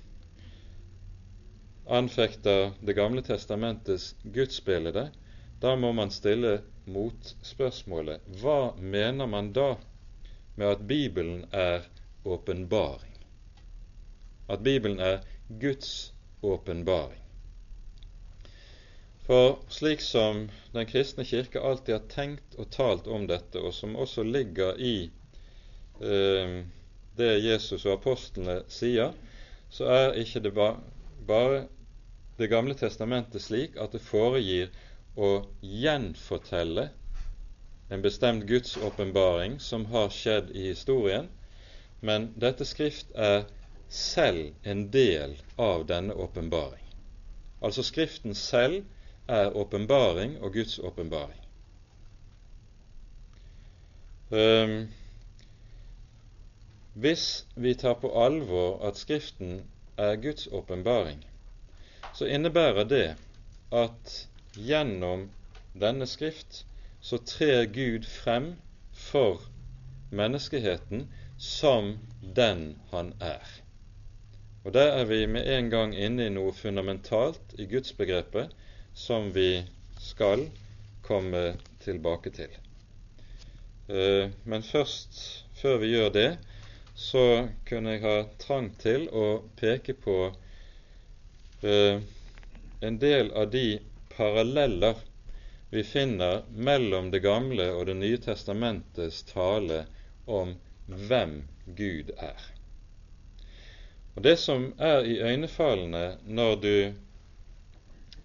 anfekter 1.85 2.71
Det 2.81 2.95
gamle 2.97 3.21
testamentets 3.21 4.15
gudsbilde, 4.23 5.09
da 5.61 5.75
må 5.75 5.91
man 5.93 6.09
stille 6.09 6.61
motspørsmålet 6.89 8.25
hva 8.41 8.73
mener 8.79 9.29
man 9.29 9.51
da 9.53 9.75
med 10.55 10.67
at 10.73 10.87
Bibelen 10.87 11.45
er 11.51 11.85
åpenbaring? 12.25 13.15
At 14.49 14.63
Bibelen 14.63 14.99
er 14.99 15.21
Guds 15.61 16.13
åpenbaring. 16.41 17.28
For 19.29 19.59
slik 19.69 20.01
som 20.01 20.49
Den 20.73 20.87
kristne 20.89 21.23
kirke 21.23 21.61
alltid 21.61 21.93
har 21.93 22.05
tenkt 22.09 22.55
og 22.57 22.71
talt 22.73 23.05
om 23.07 23.27
dette, 23.29 23.61
og 23.61 23.75
som 23.77 23.93
også 23.93 24.23
ligger 24.25 24.79
i 24.81 25.11
eh, 26.01 26.55
det 27.19 27.29
Jesus 27.43 27.85
og 27.85 27.99
apostlene 27.99 28.55
sier, 28.73 29.13
så 29.69 29.85
er 29.93 30.17
ikke 30.23 30.41
det 30.47 30.55
ba 30.57 30.71
bare 31.29 31.61
Det 32.41 32.49
gamle 32.49 32.73
testamentet 32.73 33.45
slik 33.45 33.77
at 33.77 33.93
det 33.93 34.01
foregir 34.01 34.73
å 35.13 35.31
gjenfortelle 35.61 36.89
en 37.93 38.01
bestemt 38.01 38.49
Guds 38.49 38.77
åpenbaring 38.81 39.59
som 39.61 39.85
har 39.93 40.09
skjedd 40.09 40.55
i 40.57 40.71
historien, 40.71 41.29
men 42.01 42.31
dette 42.33 42.65
skrift 42.65 43.13
er 43.13 43.43
selv 43.93 44.55
en 44.63 44.87
del 44.89 45.37
av 45.57 45.85
denne 45.85 46.17
åpenbaring. 46.17 46.85
Altså 47.61 47.85
Skriften 47.85 48.33
selv 48.33 48.87
er 49.29 49.55
åpenbaring 49.57 50.37
og 50.41 50.53
Guds 50.53 50.79
åpenbaring. 50.79 51.39
Um, 54.29 54.89
hvis 56.93 57.45
vi 57.55 57.73
tar 57.73 57.93
på 58.01 58.11
alvor 58.25 58.81
at 58.85 58.97
Skriften 58.97 59.63
er 59.97 60.15
Guds 60.21 60.47
åpenbaring, 60.51 61.21
så 62.13 62.25
innebærer 62.25 62.83
det 62.83 63.05
at 63.71 64.15
gjennom 64.57 65.29
denne 65.73 66.07
Skrift 66.09 66.65
så 67.01 67.17
trer 67.17 67.65
Gud 67.65 68.05
frem 68.09 68.55
for 68.93 69.41
menneskeheten 70.11 71.07
som 71.37 71.97
den 72.35 72.79
han 72.91 73.13
er. 73.21 73.45
Og 74.63 74.73
Der 74.73 74.91
er 74.91 75.05
vi 75.05 75.25
med 75.25 75.47
en 75.57 75.69
gang 75.69 75.95
inne 75.95 76.25
i 76.25 76.33
noe 76.33 76.53
fundamentalt 76.53 77.55
i 77.57 77.65
gudsbegrepet 77.65 78.51
som 78.99 79.31
vi 79.31 79.63
skal 79.99 80.49
komme 81.01 81.53
tilbake 81.83 82.29
til. 82.35 82.51
Eh, 83.87 84.29
men 84.43 84.63
først, 84.63 85.21
før 85.55 85.77
vi 85.77 85.93
gjør 85.93 86.11
det, 86.13 86.29
så 86.99 87.23
kunne 87.65 87.95
jeg 87.95 88.03
ha 88.03 88.17
trang 88.43 88.67
til 88.81 89.07
å 89.15 89.25
peke 89.59 89.95
på 90.03 90.17
eh, 91.63 92.03
en 92.83 92.99
del 92.99 93.31
av 93.31 93.49
de 93.55 93.79
paralleller 94.17 94.99
vi 95.71 95.83
finner 95.87 96.43
mellom 96.51 97.11
Det 97.11 97.23
gamle 97.23 97.71
og 97.71 97.85
Det 97.87 97.95
nye 98.03 98.19
testamentets 98.19 99.23
tale 99.31 99.85
om 100.25 100.57
hvem 100.87 101.43
Gud 101.65 102.11
er. 102.17 102.39
Og 104.15 104.25
Det 104.27 104.35
som 104.43 104.73
er 104.75 105.07
iøynefallende 105.07 106.17
når 106.27 106.55
du 106.65 106.73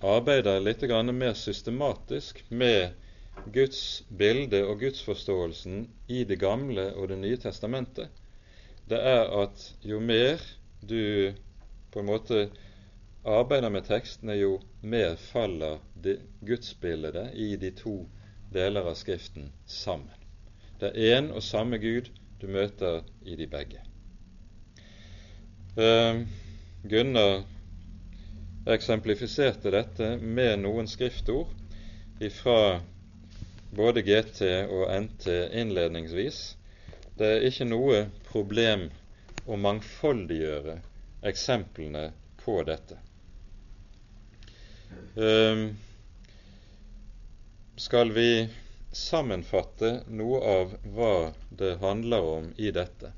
arbeider 0.04 0.60
litt 0.60 0.82
mer 1.12 1.34
systematisk 1.34 2.44
med 2.48 2.92
Guds 3.52 4.04
bilde 4.08 4.62
og 4.64 4.80
gudsforståelsen 4.80 5.88
i 6.08 6.24
Det 6.24 6.38
gamle 6.38 6.92
og 6.94 7.08
Det 7.08 7.18
nye 7.18 7.36
testamentet, 7.36 8.08
det 8.88 9.00
er 9.00 9.24
at 9.42 9.74
jo 9.82 10.00
mer 10.00 10.40
du 10.80 11.32
på 11.90 12.00
en 12.00 12.06
måte 12.06 12.50
arbeider 13.24 13.70
med 13.70 13.86
tekstene, 13.88 14.36
jo 14.36 14.60
mer 14.82 15.16
faller 15.16 15.80
gudsbildet 16.44 17.32
i 17.34 17.56
de 17.56 17.70
to 17.70 18.04
deler 18.52 18.84
av 18.84 18.94
Skriften 18.94 19.52
sammen. 19.66 20.12
Det 20.80 20.92
er 20.92 21.18
én 21.18 21.32
og 21.32 21.42
samme 21.42 21.78
Gud 21.78 22.10
du 22.40 22.46
møter 22.46 23.02
i 23.24 23.36
de 23.36 23.46
begge. 23.48 23.80
Uh, 25.78 26.22
Gunnar 26.84 27.46
eksemplifiserte 28.64 29.70
dette 29.70 30.16
med 30.16 30.62
noen 30.62 30.88
skriftord 30.88 31.50
fra 32.32 32.80
både 33.74 34.02
GT 34.06 34.40
og 34.70 34.86
NT 35.02 35.26
innledningsvis. 35.60 36.38
Det 37.18 37.30
er 37.36 37.48
ikke 37.48 37.66
noe 37.68 38.04
problem 38.30 38.86
å 39.44 39.58
mangfoldiggjøre 39.60 40.78
eksemplene 41.28 42.06
på 42.44 42.56
dette. 42.66 42.96
Um, 45.14 45.74
skal 47.76 48.12
vi 48.14 48.46
sammenfatte 48.94 50.04
noe 50.14 50.40
av 50.46 50.74
hva 50.94 51.14
det 51.50 51.76
handler 51.82 52.30
om 52.38 52.48
i 52.56 52.70
dette, 52.74 53.10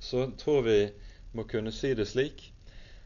så 0.00 0.26
tror 0.40 0.64
vi 0.66 0.78
må 1.36 1.44
kunne 1.48 1.72
si 1.72 1.92
det 1.96 2.08
slik 2.08 2.48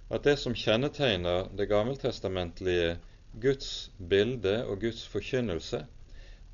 at 0.08 0.24
det 0.24 0.36
som 0.40 0.56
kjennetegner 0.56 1.50
det 1.56 1.68
gammeltestamentlige 1.68 2.96
Guds 3.42 3.90
bilde 3.98 4.62
og 4.64 4.80
Guds 4.80 5.04
forkynnelse, 5.12 5.84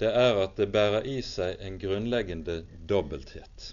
det 0.03 0.11
er 0.11 0.41
at 0.43 0.57
det 0.59 0.73
bærer 0.75 1.07
i 1.07 1.21
seg 1.23 1.61
en 1.63 1.79
grunnleggende 1.79 2.65
dobbelthet. 2.91 3.71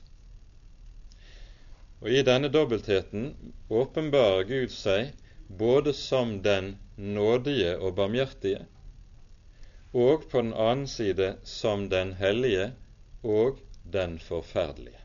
Og 2.01 2.13
I 2.13 2.21
denne 2.25 2.49
dobbeltheten 2.53 3.33
åpenbarer 3.69 4.45
Gud 4.49 4.73
seg 4.73 5.11
både 5.57 5.93
som 5.97 6.37
den 6.45 6.75
nådige 6.97 7.73
og 7.77 7.97
barmhjertige, 7.97 8.63
og 9.93 10.29
på 10.31 10.41
den 10.41 10.53
annen 10.53 10.87
side 10.87 11.35
som 11.43 11.89
den 11.91 12.13
hellige 12.21 12.71
og 13.23 13.59
den 13.93 14.19
forferdelige. 14.19 15.00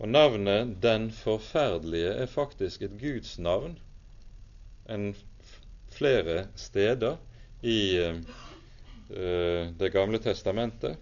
Og 0.00 0.08
navnet 0.08 0.76
Den 0.82 1.10
forferdelige 1.12 2.08
er 2.22 2.26
faktisk 2.26 2.82
et 2.82 2.92
Guds 3.00 3.34
navn 3.38 3.74
enn 4.90 5.10
flere 5.92 6.46
steder 6.56 7.18
i 7.62 7.80
uh, 8.00 8.16
Det 9.76 9.90
gamle 9.92 10.18
testamentet. 10.24 10.96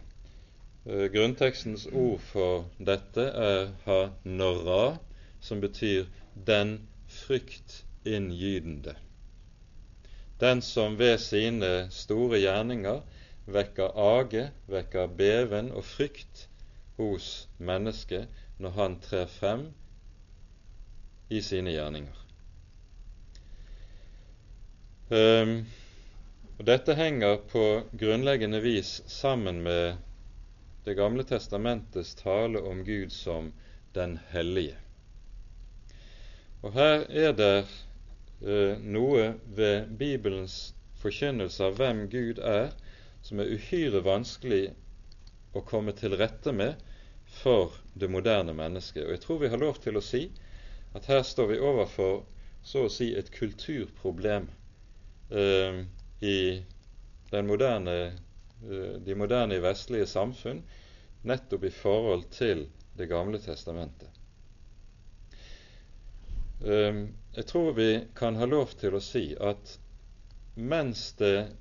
Uh, 0.83 1.07
grunntekstens 1.15 1.87
ord 1.93 2.19
for 2.33 2.67
dette 2.91 3.23
er 3.23 3.71
ha-norra, 3.85 4.97
som 5.41 5.61
betyr 5.61 6.11
'den 6.35 6.89
fryktinngytende'. 7.07 8.97
Den 10.41 10.63
som 10.63 10.99
ved 10.99 11.19
sine 11.19 11.87
store 11.91 12.41
gjerninger 12.41 13.01
vekker 13.47 13.95
age, 13.95 14.51
vekker 14.67 15.07
beven 15.07 15.71
og 15.73 15.85
frykt 15.85 16.49
hos 16.97 17.49
mennesket, 17.59 18.29
når 18.59 18.75
han 18.79 18.97
trer 19.03 19.27
frem 19.31 19.69
i 21.29 21.43
sine 21.45 21.75
gjerninger. 21.75 22.25
Um, 25.09 25.53
og 26.59 26.67
Dette 26.69 26.97
henger 26.99 27.39
på 27.49 27.65
grunnleggende 27.97 28.61
vis 28.61 28.99
sammen 29.09 29.63
med 29.65 30.05
Det 30.85 30.95
gamle 30.97 31.25
testamentets 31.25 32.15
tale 32.17 32.61
om 32.65 32.79
Gud 32.85 33.13
som 33.13 33.51
den 33.95 34.19
hellige. 34.31 34.77
Og 36.63 36.73
Her 36.73 37.05
er 37.09 37.33
det 37.37 37.67
uh, 38.43 38.81
noe 38.81 39.35
ved 39.57 39.93
Bibelens 40.01 40.73
forkynnelse 41.03 41.65
av 41.65 41.77
hvem 41.79 42.07
Gud 42.11 42.41
er, 42.41 42.73
som 43.23 43.41
er 43.41 43.53
uhyre 43.53 44.01
vanskelig 44.05 44.71
å 45.53 45.63
komme 45.67 45.93
til 45.97 46.17
rette 46.17 46.53
med 46.57 46.88
for 47.31 47.73
det 47.95 48.09
moderne 48.09 48.55
mennesket. 48.55 49.05
Og 49.05 49.11
jeg 49.15 49.21
tror 49.21 49.39
vi 49.39 49.51
har 49.53 49.61
lov 49.61 49.79
til 49.83 49.99
å 49.99 50.05
si 50.05 50.29
at 50.97 51.07
her 51.11 51.23
står 51.23 51.53
vi 51.53 51.61
overfor 51.61 52.23
så 52.65 52.87
å 52.87 52.93
si 52.93 53.13
et 53.17 53.31
kulturproblem 53.35 54.49
eh, 55.31 55.83
i 56.21 56.39
moderne, 57.45 57.97
eh, 58.65 58.95
de 59.05 59.17
moderne 59.17 59.61
vestlige 59.63 60.09
samfunn 60.11 60.63
nettopp 61.29 61.65
i 61.65 61.75
forhold 61.75 62.29
til 62.35 62.69
Det 62.99 63.07
gamle 63.07 63.39
testamentet. 63.39 64.09
Eh, 66.67 67.05
jeg 67.37 67.47
tror 67.47 67.77
vi 67.77 67.91
kan 68.19 68.35
ha 68.41 68.49
lov 68.51 68.73
til 68.81 68.97
å 68.99 69.01
si 69.01 69.37
at 69.39 69.77
mens 70.59 71.13
det 71.21 71.53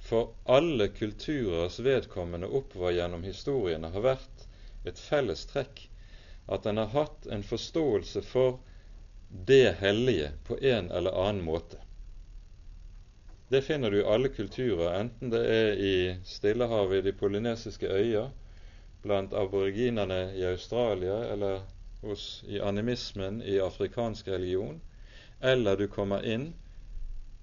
for 0.00 0.32
alle 0.48 0.88
kulturers 0.88 1.76
vedkommende 1.84 2.48
oppover 2.48 2.96
gjennom 2.96 3.26
historiene 3.28 3.90
har 3.92 4.06
vært 4.06 4.46
et 4.84 4.98
felles 4.98 5.46
trekk 5.50 5.86
at 6.52 6.66
en 6.66 6.80
har 6.82 6.92
hatt 6.94 7.26
en 7.26 7.42
forståelse 7.46 8.22
for 8.26 8.60
det 9.46 9.78
hellige 9.80 10.32
på 10.44 10.58
en 10.58 10.90
eller 10.90 11.16
annen 11.24 11.44
måte. 11.44 11.78
Det 13.48 13.62
finner 13.62 13.90
du 13.90 14.00
i 14.00 14.04
alle 14.08 14.28
kulturer, 14.28 14.94
enten 15.00 15.30
det 15.30 15.42
er 15.44 15.72
i 15.76 15.94
Stillehavet, 16.24 16.98
i 16.98 17.10
de 17.10 17.12
polynesiske 17.12 17.88
øyer, 17.88 18.30
blant 19.02 19.34
aboriginerne 19.36 20.32
i 20.36 20.44
Australia 20.48 21.18
eller 21.32 21.60
hos, 22.00 22.44
i 22.48 22.60
animismen 22.60 23.42
i 23.42 23.58
afrikansk 23.60 24.28
religion, 24.28 24.80
eller 25.40 25.76
du 25.76 25.86
kommer 25.88 26.24
inn 26.24 26.52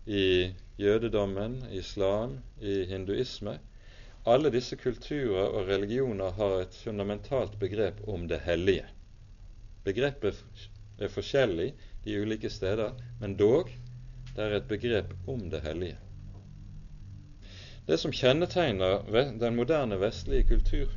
i 0.05 0.53
jødedommen, 0.79 1.59
islam, 1.71 2.39
i 2.61 2.85
hinduisme, 2.89 3.59
alle 4.27 4.51
disse 4.51 4.75
kulturer 4.75 5.47
og 5.47 5.67
religioner 5.69 6.35
har 6.35 6.61
et 6.61 6.75
fundamentalt 6.75 7.59
begrep 7.59 8.01
om 8.07 8.27
det 8.27 8.41
hellige. 8.43 8.85
Begrepet 9.87 10.43
er 10.99 11.11
forskjellig 11.11 11.71
de 12.03 12.19
ulike 12.21 12.49
steder, 12.49 12.93
men 13.19 13.37
dog 13.39 13.71
det 14.35 14.43
er 14.45 14.55
et 14.57 14.67
begrep 14.67 15.13
om 15.27 15.49
det 15.49 15.61
hellige. 15.63 15.97
Det 17.87 17.97
som 17.97 18.13
kjennetegner 18.13 19.07
den 19.39 19.55
moderne 19.57 19.97
vestlige 19.99 20.45
kultur 20.51 20.91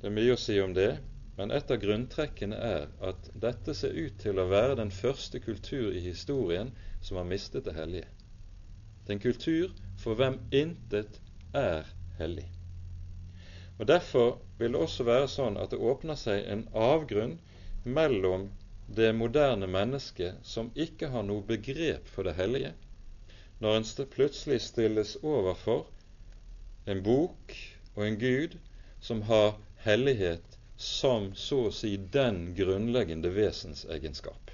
Det 0.00 0.10
er 0.10 0.14
mye 0.14 0.34
å 0.36 0.38
si 0.38 0.54
om 0.62 0.74
det, 0.76 0.98
men 1.36 1.50
et 1.50 1.70
av 1.72 1.80
grunntrekkene 1.82 2.56
er 2.56 2.84
at 3.02 3.30
dette 3.34 3.74
ser 3.74 3.96
ut 3.96 4.20
til 4.22 4.38
å 4.38 4.46
være 4.46 4.76
den 4.78 4.92
første 4.94 5.40
kultur 5.42 5.88
i 5.90 6.04
historien 6.04 6.70
som 7.00 7.18
har 7.18 7.26
mistet 7.26 7.64
det 7.66 7.74
hellige. 7.74 8.06
Det 9.02 9.10
er 9.10 9.16
en 9.16 9.24
kultur 9.24 9.72
for 10.02 10.18
hvem 10.18 10.38
intet 10.50 11.20
er 11.54 11.88
hellig. 12.18 12.46
Og 13.78 13.86
Derfor 13.86 14.38
vil 14.58 14.72
det 14.72 14.80
også 14.80 15.04
være 15.04 15.28
sånn 15.28 15.58
at 15.60 15.72
det 15.72 15.80
åpner 15.80 16.16
seg 16.16 16.46
en 16.52 16.64
avgrunn 16.72 17.36
mellom 17.84 18.48
det 18.86 19.10
moderne 19.18 19.66
mennesket 19.66 20.40
som 20.46 20.70
ikke 20.74 21.10
har 21.12 21.26
noe 21.26 21.44
begrep 21.46 22.08
for 22.08 22.24
det 22.28 22.36
hellige, 22.38 22.72
når 23.60 23.76
en 23.80 24.08
plutselig 24.12 24.60
stilles 24.64 25.16
overfor 25.22 25.86
en 26.86 27.02
bok 27.02 27.54
og 27.96 28.02
en 28.06 28.18
Gud 28.20 28.58
som 29.00 29.22
har 29.28 29.56
hellighet 29.84 30.56
som 30.76 31.32
så 31.34 31.66
å 31.68 31.72
si 31.74 31.96
den 31.96 32.54
grunnleggende 32.56 33.30
vesensegenskap. 33.32 34.52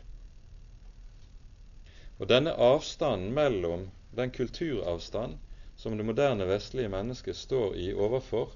Og 2.18 2.28
denne 2.30 2.54
avstanden 2.54 3.34
mellom 3.34 3.88
den 4.12 4.30
kulturavstand 4.30 5.38
som 5.76 5.96
det 5.96 6.04
moderne 6.04 6.46
vestlige 6.46 6.88
mennesket 6.92 7.36
står 7.36 7.76
i 7.76 7.92
overfor 7.94 8.52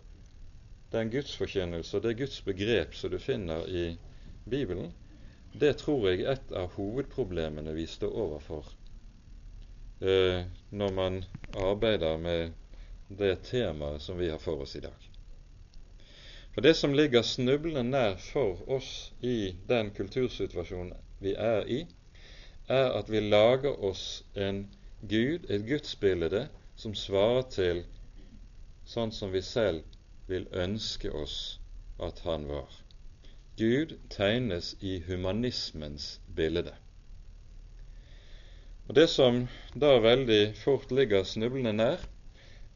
den 0.92 1.10
gudsforkynnelse 1.10 1.96
og 1.96 2.04
det 2.04 2.16
Guds 2.20 2.42
begrep 2.44 2.94
som 2.94 3.10
du 3.10 3.18
finner 3.18 3.66
i 3.68 3.86
Bibelen, 4.50 4.92
det 5.52 5.76
tror 5.80 6.08
jeg 6.08 6.26
et 6.28 6.52
av 6.52 6.76
hovedproblemene 6.76 7.74
vi 7.74 7.86
står 7.90 8.12
overfor 8.12 8.68
eh, 10.00 10.44
når 10.70 10.94
man 10.94 11.18
arbeider 11.56 12.20
med 12.20 12.52
det 13.08 13.36
temaet 13.48 14.02
som 14.02 14.18
vi 14.18 14.30
har 14.30 14.38
for 14.42 14.62
oss 14.62 14.76
i 14.76 14.84
dag. 14.84 15.10
For 16.54 16.64
det 16.64 16.74
som 16.76 16.94
ligger 16.94 17.22
snublende 17.22 17.82
nær 17.84 18.16
for 18.20 18.62
oss 18.72 19.12
i 19.20 19.56
den 19.68 19.90
kultursituasjonen 19.96 20.94
vi 21.20 21.34
er 21.34 21.66
i, 21.68 21.82
er 22.68 22.92
at 22.98 23.10
vi 23.12 23.20
lager 23.20 23.76
oss 23.84 24.24
en 24.34 24.66
Gud, 25.02 25.50
et 25.50 25.66
gudsbilde, 25.68 26.48
som 26.76 26.94
svarer 26.94 27.42
til 27.52 27.82
sånn 28.88 29.12
som 29.12 29.32
vi 29.32 29.42
selv 29.44 29.84
vil 30.30 30.46
ønske 30.52 31.10
oss 31.12 31.58
at 32.02 32.22
han 32.24 32.46
var. 32.48 32.72
Gud 33.60 33.92
tegnes 34.10 34.74
i 34.80 34.98
humanismens 35.06 36.20
bilde. 36.36 36.72
Og 38.88 38.94
Det 38.94 39.08
som 39.10 39.48
da 39.74 39.98
veldig 40.00 40.54
fort 40.62 40.92
ligger 40.92 41.24
snublende 41.24 41.72
nær, 41.72 42.00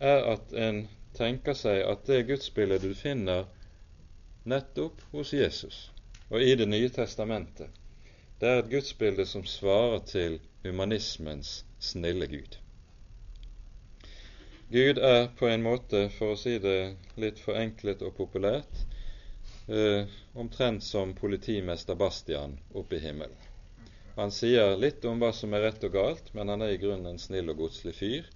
er 0.00 0.24
at 0.35 0.52
en 0.52 0.88
tenker 1.14 1.54
seg 1.54 1.83
at 1.87 2.06
det 2.06 2.26
gudsbildet 2.28 2.83
du 2.83 2.94
finner 2.94 3.48
nettopp 4.44 5.02
hos 5.12 5.33
Jesus 5.33 5.90
og 6.30 6.42
i 6.42 6.54
Det 6.54 6.68
nye 6.68 6.88
testamentet, 6.88 7.68
det 8.40 8.48
er 8.48 8.62
et 8.62 8.70
gudsbilde 8.70 9.26
som 9.26 9.44
svarer 9.44 9.98
til 10.06 10.38
humanismens 10.64 11.64
snille 11.81 12.27
Gud. 12.27 12.57
Gud 14.71 14.99
er 14.99 15.29
på 15.38 15.49
en 15.51 15.64
måte, 15.66 16.05
for 16.14 16.37
å 16.37 16.38
si 16.38 16.59
det 16.62 16.95
litt 17.19 17.40
forenklet 17.43 18.05
og 18.07 18.14
populært, 18.14 18.85
eh, 19.66 20.07
omtrent 20.38 20.85
som 20.87 21.14
politimester 21.19 21.99
Bastian 21.99 22.55
oppe 22.79 23.01
i 23.01 23.03
himmelen. 23.03 23.49
Han 24.14 24.31
sier 24.31 24.77
litt 24.77 25.05
om 25.09 25.19
hva 25.19 25.33
som 25.35 25.55
er 25.57 25.64
rett 25.66 25.85
og 25.88 25.97
galt, 25.97 26.31
men 26.38 26.53
han 26.53 26.62
er 26.62 26.75
i 26.75 26.79
grunnen 26.79 27.14
en 27.14 27.19
snill 27.19 27.51
og 27.51 27.64
godslig 27.64 27.97
fyr 27.99 28.31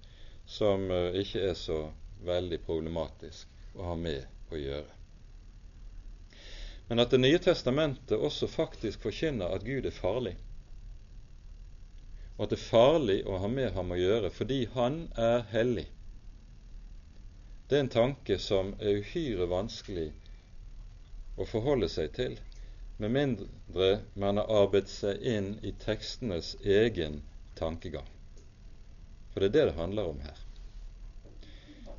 som 0.45 0.89
eh, 0.91 1.21
ikke 1.21 1.45
er 1.51 1.55
så 1.59 1.79
veldig 2.25 2.59
problematisk 2.65 3.77
å 3.79 3.91
ha 3.91 3.95
med 3.99 4.51
å 4.51 4.59
gjøre. 4.59 4.91
Men 6.87 7.01
at 7.01 7.15
Det 7.15 7.21
nye 7.21 7.39
testamentet 7.41 8.17
også 8.17 8.47
faktisk 8.51 9.07
forkynner 9.07 9.55
at 9.55 9.63
Gud 9.65 9.87
er 9.89 9.95
farlig, 9.95 10.35
og 12.35 12.45
at 12.45 12.51
det 12.51 12.59
er 12.59 12.67
farlig 12.69 13.19
å 13.27 13.39
ha 13.43 13.49
med 13.51 13.71
ham 13.77 13.93
å 13.95 13.99
gjøre 13.99 14.31
fordi 14.33 14.65
han 14.75 15.05
er 15.15 15.45
hellig, 15.53 15.87
det 17.67 17.77
er 17.77 17.85
en 17.85 17.95
tanke 17.95 18.37
som 18.37 18.75
er 18.77 18.99
uhyre 19.01 19.47
vanskelig 19.49 20.09
å 21.41 21.47
forholde 21.49 21.89
seg 21.89 22.11
til 22.13 22.35
med 23.01 23.11
mindre 23.11 23.87
man 24.21 24.37
har 24.37 24.51
arbeidet 24.61 24.91
seg 24.91 25.23
inn 25.27 25.47
i 25.65 25.71
tekstenes 25.81 26.53
egen 26.61 27.23
tankegang. 27.59 28.07
For 29.33 29.41
det 29.41 29.49
er 29.49 29.55
det 29.55 29.65
det 29.71 29.79
handler 29.79 30.11
om 30.11 30.21
her. 30.23 30.37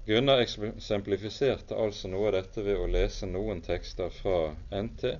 Gunnar 0.06 0.40
eksemplifiserte 0.40 1.76
altså 1.76 2.08
noe 2.08 2.30
av 2.30 2.36
dette 2.38 2.62
ved 2.62 2.78
å 2.78 2.86
lese 2.86 3.26
noen 3.26 3.60
tekster 3.66 4.12
fra 4.14 4.54
NT. 4.70 5.16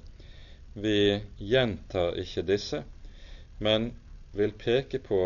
Vi 0.79 0.98
gjentar 1.42 2.16
ikke 2.22 2.46
disse, 2.46 2.85
men 3.59 3.90
vil 4.37 4.53
peke 4.61 5.01
på 5.03 5.20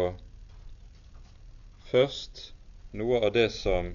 først 1.91 2.51
noe 2.97 3.21
av 3.27 3.33
det 3.35 3.49
som 3.55 3.95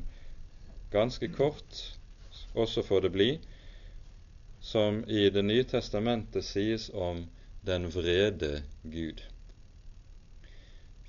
ganske 0.91 1.30
kort 1.36 1.82
også 2.56 2.84
får 2.88 3.06
det 3.06 3.12
bli, 3.15 3.30
som 4.62 5.04
i 5.08 5.30
Det 5.30 5.43
nye 5.45 5.63
testamentet 5.63 6.45
sies 6.45 6.89
om 6.89 7.25
den 7.65 7.89
vrede 7.91 8.63
Gud. 8.84 9.21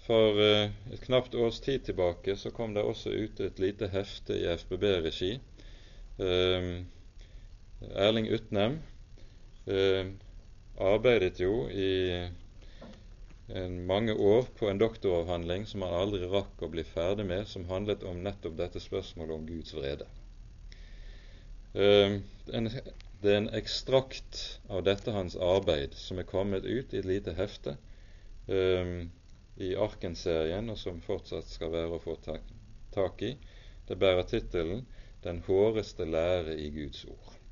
For 0.06 0.38
eh, 0.38 0.70
et 0.94 1.02
knapt 1.02 1.34
års 1.34 1.60
tid 1.60 1.86
tilbake 1.86 2.36
så 2.36 2.50
kom 2.54 2.74
det 2.74 2.84
også 2.86 3.10
ut 3.10 3.40
et 3.40 3.58
lite 3.58 3.88
hefte 3.90 4.36
i 4.38 4.46
FBB-regi. 4.54 5.32
Eh, 6.18 6.68
Erling 8.06 8.28
Utnem 8.30 8.78
eh, 9.66 10.12
arbeidet 10.78 11.40
jo 11.42 11.66
i 11.68 11.90
mange 13.86 14.14
år 14.14 14.48
på 14.58 14.68
en 14.70 14.78
doktoravhandling 14.78 15.66
som 15.70 15.82
han 15.86 15.94
aldri 15.94 16.26
rakk 16.26 16.62
å 16.62 16.70
bli 16.70 16.82
ferdig 16.84 17.26
med, 17.28 17.46
som 17.46 17.68
handlet 17.70 18.02
om 18.02 18.22
nettopp 18.24 18.56
dette 18.58 18.82
spørsmålet 18.82 19.34
om 19.36 19.46
Guds 19.46 19.74
vrede. 19.76 20.08
Det 21.76 23.30
er 23.30 23.36
en 23.36 23.50
ekstrakt 23.54 24.60
av 24.68 24.82
dette 24.88 25.14
hans 25.14 25.36
arbeid 25.36 25.94
som 25.94 26.18
er 26.18 26.28
kommet 26.28 26.64
ut 26.64 26.94
i 26.94 26.98
et 26.98 27.08
lite 27.08 27.36
hefte 27.38 27.76
um, 28.48 29.10
i 29.56 29.74
Arken-serien, 29.76 30.70
og 30.70 30.78
som 30.80 31.00
fortsatt 31.04 31.48
skal 31.48 31.72
være 31.72 31.96
å 31.96 32.02
få 32.02 32.18
tak 32.26 33.22
i. 33.22 33.36
Det 33.86 33.98
bærer 33.98 34.26
tittelen 34.26 34.86
'Den 35.22 35.42
håreste 35.46 36.04
lære 36.04 36.58
i 36.58 36.70
Guds 36.70 37.04
ord'. 37.04 37.45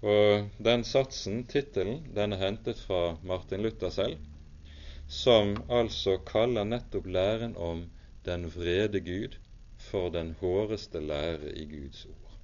Og 0.00 0.48
Den 0.64 0.84
satsen, 0.84 1.44
tittelen, 1.44 2.06
den 2.16 2.32
er 2.32 2.40
hentet 2.40 2.78
fra 2.80 3.18
Martin 3.22 3.62
Luther 3.62 3.92
selv, 3.92 4.16
som 5.08 5.56
altså 5.68 6.16
kaller 6.24 6.64
nettopp 6.64 7.06
læren 7.06 7.56
om 7.56 7.84
den 8.24 8.46
vrede 8.54 9.00
Gud 9.04 9.36
for 9.90 10.08
den 10.08 10.34
håreste 10.40 11.00
lære 11.00 11.52
i 11.52 11.66
Guds 11.68 12.06
ord. 12.06 12.36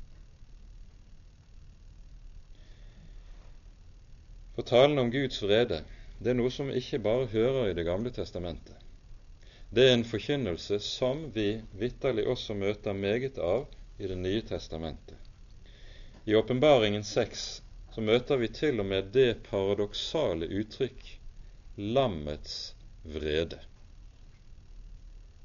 For 4.56 4.62
talen 4.62 4.98
om 4.98 5.12
Guds 5.12 5.42
vrede 5.44 5.84
det 6.18 6.32
er 6.32 6.36
noe 6.38 6.50
som 6.52 6.72
ikke 6.72 6.98
bare 7.04 7.28
hører 7.28 7.70
i 7.70 7.76
Det 7.76 7.84
gamle 7.84 8.10
testamentet. 8.10 8.76
Det 9.68 9.84
er 9.84 9.94
en 9.94 10.04
forkynnelse 10.08 10.78
som 10.80 11.26
vi 11.34 11.60
vitterlig 11.76 12.26
også 12.26 12.54
møter 12.54 12.96
meget 12.96 13.38
av 13.38 13.66
i 13.98 14.08
Det 14.08 14.16
nye 14.18 14.42
testamentet. 14.48 15.25
I 16.28 16.34
Åpenbaringen 16.34 17.04
6 17.04 17.62
så 17.94 18.02
møter 18.02 18.40
vi 18.40 18.48
til 18.50 18.80
og 18.82 18.86
med 18.90 19.12
det 19.14 19.44
paradoksale 19.46 20.48
uttrykk 20.58 21.04
lammets 21.78 22.56
vrede. 23.14 23.60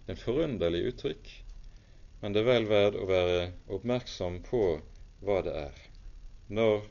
En 0.10 0.17
forunderlig 0.17 0.80
uttrykk, 0.89 1.28
men 2.24 2.34
det 2.34 2.41
er 2.41 2.48
vel 2.48 2.65
verd 2.72 2.98
å 2.98 3.06
være 3.12 3.44
oppmerksom 3.78 4.39
på 4.48 4.62
hva 5.22 5.36
det 5.46 5.54
er. 5.60 5.78
Når 6.50 6.88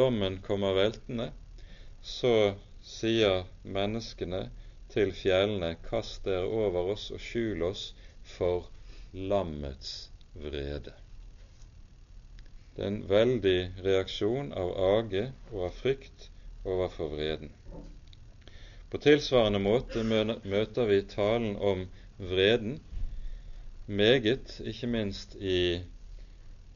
dommen 0.00 0.36
kommer 0.44 0.76
veltende, 0.76 1.30
så 2.04 2.34
sier 2.84 3.46
menneskene 3.64 4.42
til 4.92 5.14
fjellene, 5.16 5.78
kast 5.88 6.28
dere 6.28 6.44
over 6.44 6.92
oss 6.92 7.08
og 7.16 7.24
skjul 7.24 7.64
oss 7.70 7.86
for 8.36 8.68
lammets 9.32 9.96
vrede. 10.36 10.92
Det 12.74 12.82
er 12.82 12.90
en 12.90 13.02
veldig 13.08 13.58
reaksjon 13.84 14.48
av 14.58 14.72
age 14.84 15.28
og 15.52 15.68
av 15.68 15.76
frykt 15.76 16.28
overfor 16.64 17.12
vreden. 17.14 17.52
På 18.90 18.98
tilsvarende 19.02 19.60
måte 19.62 20.02
møter 20.06 20.90
vi 20.90 21.00
talen 21.10 21.54
om 21.56 21.86
vreden 22.18 22.80
meget, 23.86 24.60
ikke 24.64 24.86
minst 24.86 25.34
i 25.34 25.82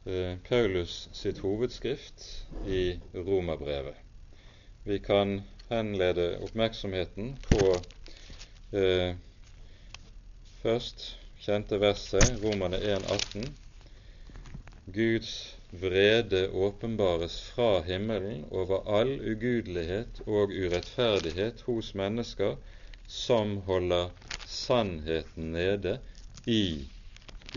eh, 0.05 0.37
Paulus 0.49 1.09
sitt 1.13 1.39
hovedskrift 1.43 2.25
i 2.67 2.99
Romerbrevet. 3.15 3.95
Vi 4.83 4.99
kan 5.03 5.41
henlede 5.69 6.37
oppmerksomheten 6.43 7.37
på 7.49 7.61
eh, 8.71 9.15
først 10.61 11.17
kjente 11.39 11.79
verset, 11.81 12.39
Romerne 12.43 12.77
1,18. 12.77 13.49
Guds 14.93 15.58
vrede 15.71 16.49
åpenbares 16.49 17.41
fra 17.41 17.81
himmelen 17.81 18.45
over 18.51 18.87
all 18.99 19.11
ugudelighet 19.31 20.21
og 20.25 20.49
urettferdighet 20.49 21.61
hos 21.67 21.93
mennesker 21.93 22.55
som 23.07 23.57
holder 23.67 24.09
sannheten 24.45 25.51
nede 25.53 25.99
i 26.45 26.87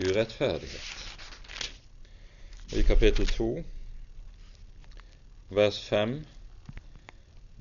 urettferdighet. 0.01 0.91
I 2.73 2.81
kapittel 2.81 3.25
2, 3.27 3.63
vers 5.49 5.79
5 5.89 6.13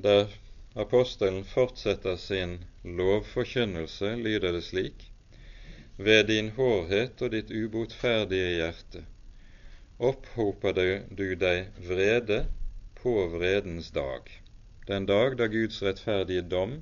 der 0.02 0.28
apostelen 0.74 1.44
fortsetter 1.44 2.16
sin 2.16 2.58
lovforkynnelse, 2.84 4.16
lyder 4.16 4.52
det 4.52 4.64
slik:" 4.64 5.08
Ved 5.96 6.24
din 6.24 6.48
hårhet 6.56 7.22
og 7.22 7.32
ditt 7.32 7.50
ubotferdige 7.50 8.54
hjerte 8.56 9.04
opphoper 10.02 10.74
du 11.14 11.28
deg 11.38 11.68
vrede 11.86 12.40
på 12.98 13.12
vredens 13.30 13.90
dag, 13.94 14.26
den 14.86 15.06
dag 15.06 15.36
da 15.38 15.46
Guds 15.46 15.78
rettferdige 15.82 16.42
dom 16.42 16.80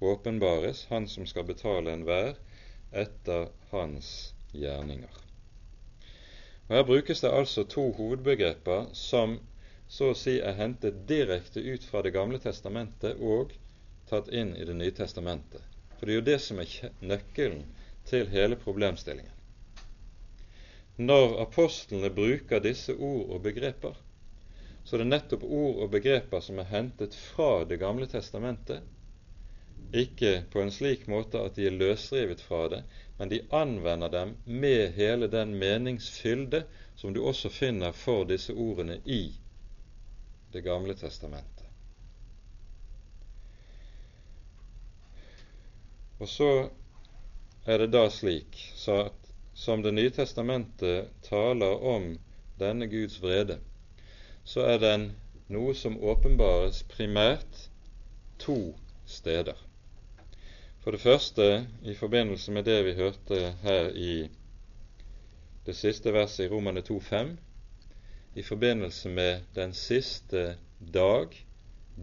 åpenbares, 0.00 0.86
Han 0.90 1.08
som 1.08 1.26
skal 1.26 1.46
betale 1.48 1.94
enhver 1.96 2.36
etter 2.92 3.48
hans 3.70 4.34
gjerninger. 4.52 5.16
Og 6.68 6.76
Her 6.76 6.84
brukes 6.84 7.24
det 7.24 7.32
altså 7.32 7.64
to 7.64 7.88
hovedbegreper 7.96 8.90
som 8.92 9.38
så 9.88 10.12
å 10.12 10.16
si 10.16 10.38
er 10.40 10.56
hentet 10.60 11.06
direkte 11.08 11.60
ut 11.60 11.84
fra 11.88 12.02
Det 12.04 12.12
gamle 12.12 12.40
testamentet 12.40 13.20
og 13.20 13.56
tatt 14.12 14.28
inn 14.28 14.52
i 14.56 14.68
Det 14.68 14.76
nye 14.76 14.92
testamentet. 14.96 15.64
For 15.96 16.04
det 16.06 16.12
er 16.12 16.20
jo 16.20 16.28
det 16.28 16.40
som 16.44 16.60
er 16.60 16.92
nøkkelen 17.00 17.64
til 18.08 18.28
hele 18.28 18.60
problemstillingen. 18.60 19.41
Når 20.96 21.38
apostlene 21.46 22.10
bruker 22.12 22.60
disse 22.60 22.94
ord 22.94 23.30
og 23.36 23.42
begreper, 23.46 23.94
så 24.84 24.98
det 24.98 25.06
er 25.06 25.12
nettopp 25.12 25.44
ord 25.46 25.84
og 25.84 25.92
begreper 25.94 26.42
som 26.42 26.58
er 26.58 26.68
hentet 26.72 27.14
fra 27.14 27.64
Det 27.64 27.78
gamle 27.80 28.06
testamentet, 28.10 28.82
ikke 29.92 30.44
på 30.52 30.60
en 30.62 30.72
slik 30.72 31.06
måte 31.08 31.40
at 31.40 31.56
de 31.56 31.66
er 31.68 31.76
løsrevet 31.76 32.40
fra 32.40 32.66
det, 32.72 32.82
men 33.18 33.28
de 33.28 33.42
anvender 33.52 34.08
dem 34.12 34.36
med 34.44 34.92
hele 34.96 35.28
den 35.28 35.54
meningsfylde 35.60 36.64
som 36.96 37.12
du 37.12 37.22
også 37.24 37.50
finner 37.52 37.92
for 37.92 38.24
disse 38.28 38.52
ordene 38.52 39.00
i 39.04 39.34
Det 40.52 40.60
gamle 40.64 40.94
testamentet. 40.94 41.64
Og 46.20 46.28
så 46.28 46.68
er 47.66 47.78
det 47.78 47.92
da 47.94 48.04
slik 48.12 48.58
at 48.92 49.21
som 49.62 49.82
Det 49.82 49.92
nye 49.94 50.10
testamentet 50.10 51.10
taler 51.22 51.84
om 51.86 52.18
denne 52.58 52.86
Guds 52.90 53.20
vrede, 53.22 53.60
så 54.44 54.64
er 54.66 54.80
den 54.82 55.04
noe 55.54 55.74
som 55.78 56.00
åpenbares 56.02 56.80
primært 56.90 57.68
to 58.42 58.56
steder. 59.06 59.54
For 60.82 60.90
det 60.90 61.04
første 61.04 61.46
i 61.86 61.94
forbindelse 61.94 62.50
med 62.50 62.66
det 62.66 62.80
vi 62.88 62.96
hørte 62.98 63.40
her 63.62 63.94
i 63.94 64.16
det 65.66 65.78
siste 65.78 66.10
verset 66.10 66.48
i 66.48 66.50
Romane 66.50 66.82
2,5, 66.82 67.36
i 68.34 68.42
forbindelse 68.42 69.14
med 69.14 69.46
den 69.54 69.78
siste 69.78 70.56
dag, 70.82 71.38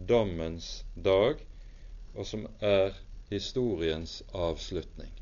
dommens 0.08 0.86
dag, 0.96 1.44
og 2.14 2.24
som 2.26 2.48
er 2.64 2.94
historiens 3.28 4.22
avslutning 4.32 5.19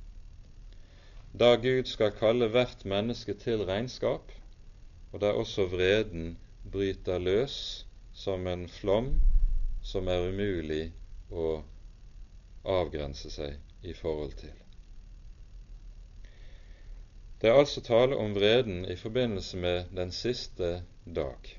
da 1.33 1.57
Gud 1.57 1.87
skal 1.87 2.15
kalle 2.17 2.49
hvert 2.49 2.85
menneske 2.85 3.35
til 3.35 3.65
regnskap, 3.69 4.33
og 5.13 5.21
der 5.21 5.33
også 5.33 5.67
vreden 5.67 6.39
bryter 6.73 7.19
løs 7.19 7.87
som 8.13 8.47
en 8.47 8.69
flom 8.69 9.13
som 9.83 10.09
er 10.09 10.29
umulig 10.29 10.89
å 11.31 11.61
avgrense 12.69 13.31
seg 13.31 13.57
i 13.83 13.95
forhold 13.95 14.33
til. 14.41 14.55
Det 17.39 17.51
er 17.51 17.61
altså 17.61 17.81
tale 17.87 18.17
om 18.19 18.35
vreden 18.35 18.83
i 18.91 18.97
forbindelse 18.99 19.57
med 19.57 19.93
den 19.95 20.11
siste 20.13 20.83
dag. 21.07 21.53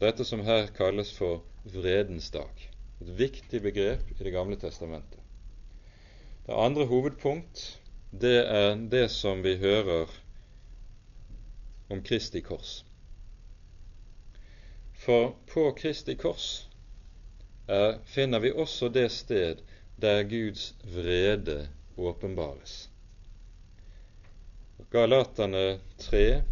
Dette 0.00 0.24
som 0.24 0.42
her 0.42 0.66
kalles 0.74 1.12
for 1.14 1.44
vredens 1.64 2.30
dag. 2.34 2.50
Et 3.00 3.12
viktig 3.18 3.62
begrep 3.62 4.10
i 4.10 4.24
Det 4.24 4.32
gamle 4.32 4.56
testamentet. 4.56 5.20
Det 6.46 6.56
andre 6.56 6.86
hovedpunkt 6.86 7.79
det 8.10 8.38
er 8.42 8.76
det 8.90 9.08
som 9.14 9.42
vi 9.42 9.56
hører 9.56 10.10
om 11.90 12.02
Kristi 12.02 12.40
kors. 12.42 12.84
For 14.98 15.36
på 15.50 15.70
Kristi 15.78 16.16
kors 16.18 16.66
er, 17.70 18.00
finner 18.04 18.42
vi 18.42 18.52
også 18.52 18.90
det 18.92 19.08
sted 19.14 19.62
der 20.00 20.22
Guds 20.26 20.74
vrede 20.94 21.68
åpenbares. 21.96 22.88
Galaterne 24.90 25.78
3, 25.98 26.42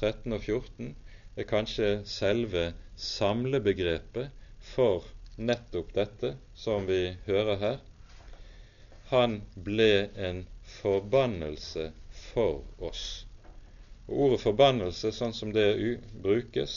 13 0.00 0.32
og 0.32 0.40
14 0.40 0.94
er 1.36 1.48
kanskje 1.50 1.90
selve 2.08 2.70
samlebegrepet 2.96 4.32
for 4.64 5.04
nettopp 5.36 5.92
dette 5.96 6.34
som 6.56 6.88
vi 6.88 7.00
hører 7.26 7.60
her. 7.60 7.80
Han 9.12 9.42
ble 9.68 9.90
en 10.16 10.46
forbannelse 10.66 11.92
for 12.10 12.62
oss. 12.78 13.26
Og 14.06 14.18
Ordet 14.26 14.42
forbannelse, 14.42 15.12
sånn 15.12 15.34
som 15.34 15.52
det 15.54 15.66
brukes 16.22 16.76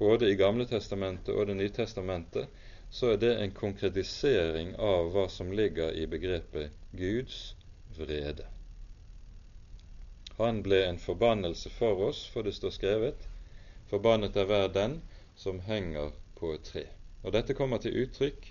både 0.00 0.30
i 0.30 0.36
Gamle 0.40 0.66
testamentet 0.68 1.34
og 1.34 1.46
Det 1.48 1.56
nye 1.56 1.72
testamentet, 1.72 2.48
så 2.90 3.12
er 3.12 3.20
det 3.22 3.34
en 3.38 3.52
konkretisering 3.54 4.72
av 4.76 5.12
hva 5.14 5.28
som 5.30 5.52
ligger 5.52 5.92
i 5.94 6.06
begrepet 6.10 6.72
Guds 6.96 7.54
vrede. 7.96 8.48
Han 10.40 10.62
ble 10.64 10.80
en 10.86 10.98
forbannelse 10.98 11.70
for 11.70 12.00
oss, 12.08 12.24
for 12.32 12.42
det 12.42 12.56
står 12.56 12.74
skrevet, 12.74 13.28
forbannet 13.92 14.36
er 14.40 14.48
hver 14.48 14.72
den 14.72 14.98
som 15.36 15.60
henger 15.68 16.10
på 16.40 16.54
et 16.56 16.64
tre. 16.64 16.86
Og 17.22 17.34
dette 17.36 17.54
kommer 17.54 17.78
til 17.82 17.96
uttrykk 18.02 18.48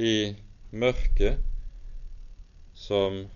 i 0.00 0.34
mørket 0.72 1.38
som 2.74 3.26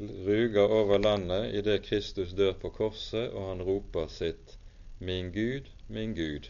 ruger 0.00 0.72
over 0.72 0.98
landet 0.98 1.54
idet 1.54 1.82
Kristus 1.84 2.32
dør 2.32 2.52
på 2.52 2.70
korset, 2.70 3.30
og 3.30 3.48
han 3.48 3.62
roper 3.62 4.06
sitt 4.08 4.56
Min 4.98 5.28
Gud, 5.32 5.68
min 5.88 6.14
Gud, 6.14 6.48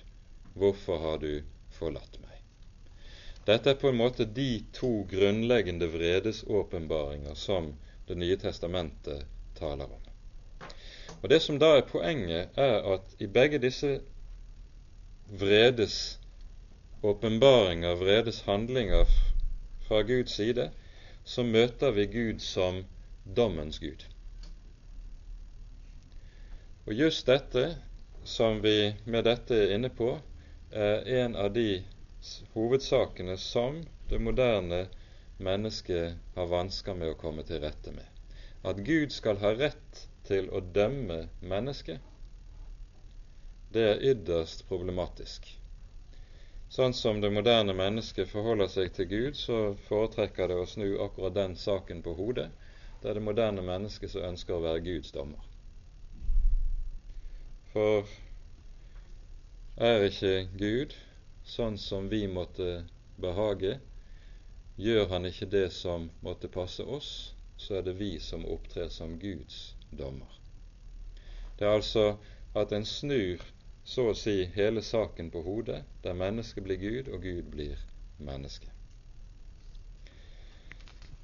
hvorfor 0.54 0.98
har 0.98 1.18
du 1.22 1.42
forlatt 1.70 2.18
meg? 2.22 2.38
Dette 3.46 3.70
er 3.72 3.78
på 3.80 3.90
en 3.90 3.98
måte 3.98 4.24
de 4.24 4.62
to 4.74 4.90
grunnleggende 5.10 5.88
vredesåpenbaringer 5.90 7.34
som 7.34 7.74
Det 8.06 8.16
nye 8.18 8.36
testamentet 8.36 9.26
taler 9.54 9.86
om. 9.86 10.70
Og 11.22 11.28
Det 11.30 11.42
som 11.42 11.58
da 11.58 11.76
er 11.76 11.86
poenget, 11.86 12.48
er 12.58 12.82
at 12.94 13.14
i 13.18 13.26
begge 13.26 13.58
disse 13.62 14.00
vredes 15.30 16.18
åpenbaringer, 17.02 17.94
vredes 17.94 18.40
handlinger 18.40 19.06
fra 19.86 20.02
Guds 20.02 20.34
side, 20.34 20.70
så 21.24 21.42
møter 21.42 21.90
vi 21.90 22.06
Gud 22.06 22.38
som 22.38 22.84
dommens 23.24 23.78
Gud. 23.78 24.04
Og 26.86 26.94
just 26.94 27.26
dette 27.26 27.76
som 28.24 28.60
vi 28.62 28.94
med 29.04 29.24
dette 29.24 29.56
er 29.56 29.74
inne 29.76 29.90
på, 29.94 30.14
er 30.70 31.06
en 31.22 31.36
av 31.36 31.52
de 31.54 31.82
hovedsakene 32.54 33.36
som 33.40 33.82
det 34.10 34.20
moderne 34.22 34.84
mennesket 35.38 36.18
har 36.36 36.50
vansker 36.50 36.94
med 36.94 37.12
å 37.12 37.18
komme 37.20 37.44
til 37.48 37.62
rette 37.64 37.92
med. 37.94 38.06
At 38.66 38.82
Gud 38.84 39.12
skal 39.12 39.40
ha 39.40 39.54
rett 39.56 40.04
til 40.28 40.50
å 40.52 40.60
dømme 40.60 41.26
mennesket, 41.40 42.00
det 43.70 43.86
er 43.86 44.04
ytterst 44.12 44.66
problematisk. 44.68 45.46
Sånn 46.70 46.94
som 46.94 47.20
det 47.22 47.30
moderne 47.34 47.74
mennesket 47.74 48.30
forholder 48.30 48.68
seg 48.70 48.92
til 48.94 49.08
Gud, 49.10 49.38
så 49.38 49.76
foretrekker 49.88 50.50
det 50.50 50.58
å 50.58 50.66
snu 50.66 50.88
akkurat 51.02 51.34
den 51.38 51.56
saken 51.58 52.02
på 52.02 52.14
hodet 52.18 52.50
det 53.02 53.10
er 53.10 53.16
det 53.16 53.24
moderne 53.24 53.62
mennesket 53.64 54.12
som 54.12 54.26
ønsker 54.28 54.56
å 54.56 54.64
være 54.64 54.82
Guds 54.84 55.12
dommer. 55.14 55.44
For 57.72 58.08
er 59.80 60.04
ikke 60.04 60.34
Gud 60.60 60.96
sånn 61.46 61.78
som 61.80 62.10
vi 62.12 62.26
måtte 62.28 62.82
behage? 63.22 63.78
Gjør 64.80 65.08
han 65.12 65.28
ikke 65.28 65.48
det 65.52 65.68
som 65.76 66.10
måtte 66.24 66.50
passe 66.52 66.84
oss, 66.84 67.34
så 67.56 67.78
er 67.78 67.86
det 67.86 67.96
vi 68.00 68.14
som 68.20 68.44
opptrer 68.48 68.88
som 68.92 69.16
Guds 69.20 69.74
dommer. 69.90 70.36
Det 71.58 71.66
er 71.68 71.76
altså 71.76 72.04
at 72.56 72.72
en 72.72 72.84
snur 72.88 73.44
så 73.84 74.10
å 74.10 74.16
si 74.16 74.44
hele 74.54 74.82
saken 74.84 75.30
på 75.32 75.42
hodet, 75.44 75.82
der 76.04 76.16
mennesket 76.16 76.64
blir 76.64 76.80
Gud 76.80 77.08
og 77.08 77.24
Gud 77.24 77.48
blir 77.52 77.80
menneske. 78.18 78.79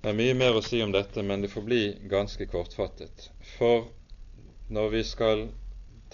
Det 0.07 0.13
er 0.13 0.19
mye 0.21 0.35
mer 0.39 0.55
å 0.55 0.61
si 0.63 0.79
om 0.85 0.93
dette, 0.95 1.19
men 1.27 1.41
det 1.43 1.49
får 1.51 1.65
bli 1.67 1.79
ganske 2.07 2.47
kortfattet. 2.47 3.25
For 3.57 3.89
når 4.71 4.93
vi 4.93 5.01
skal 5.03 5.41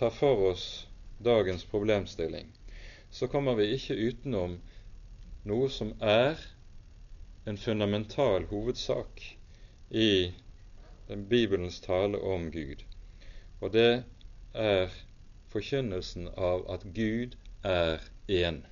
ta 0.01 0.09
for 0.09 0.47
oss 0.49 0.63
dagens 1.21 1.67
problemstilling, 1.69 2.49
så 3.13 3.29
kommer 3.29 3.59
vi 3.61 3.67
ikke 3.75 3.99
utenom 4.01 4.55
noe 5.45 5.69
som 5.69 5.93
er 6.01 6.41
en 7.45 7.61
fundamental 7.61 8.49
hovedsak 8.49 9.21
i 9.93 10.33
Bibelens 11.13 11.85
tale 11.85 12.17
om 12.17 12.49
Gud. 12.55 12.89
Og 13.61 13.77
det 13.77 14.05
er 14.57 15.01
forkynnelsen 15.53 16.33
av 16.33 16.65
at 16.79 16.89
Gud 16.97 17.37
er 17.61 18.01
én. 18.41 18.65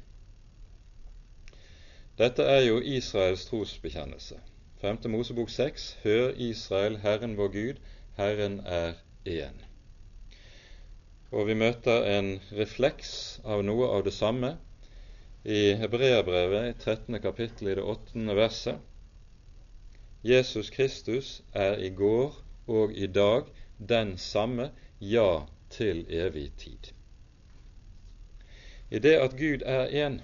Dette 2.16 2.54
er 2.56 2.70
jo 2.70 2.80
Israels 2.80 3.44
trosbekjennelse. 3.52 4.46
5. 4.80 4.98
Mosebok 5.08 5.50
6.: 5.50 5.98
Hør 6.02 6.30
Israel, 6.36 6.96
Herren 6.98 7.36
vår 7.36 7.48
Gud, 7.48 7.74
Herren 8.16 8.60
er 8.64 8.92
én. 9.28 9.58
Og 11.30 11.46
vi 11.46 11.54
møter 11.54 12.06
en 12.08 12.30
refleks 12.56 13.40
av 13.44 13.60
noe 13.60 13.90
av 13.92 14.06
det 14.06 14.14
samme 14.16 14.54
i 15.44 15.74
Hebreabrevet, 15.82 16.70
i 16.70 16.78
13. 16.80 17.20
kapittel, 17.20 17.68
i 17.68 17.74
det 17.76 17.84
8. 17.84 18.24
verset. 18.38 18.80
Jesus 20.24 20.70
Kristus 20.70 21.42
er 21.52 21.76
i 21.76 21.90
går 21.92 22.40
og 22.66 22.96
i 22.96 23.06
dag 23.06 23.52
den 23.76 24.16
samme, 24.18 24.70
ja, 25.00 25.42
til 25.70 26.06
evig 26.08 26.52
tid. 26.56 26.94
I 28.90 28.98
det 28.98 29.18
at 29.20 29.36
Gud 29.36 29.60
er 29.66 29.92
én, 30.08 30.22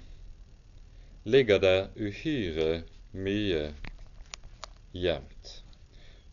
ligger 1.23 1.61
det 1.61 1.89
uhyre 1.95 2.81
mye 3.13 3.69
jevnt. 5.03 5.53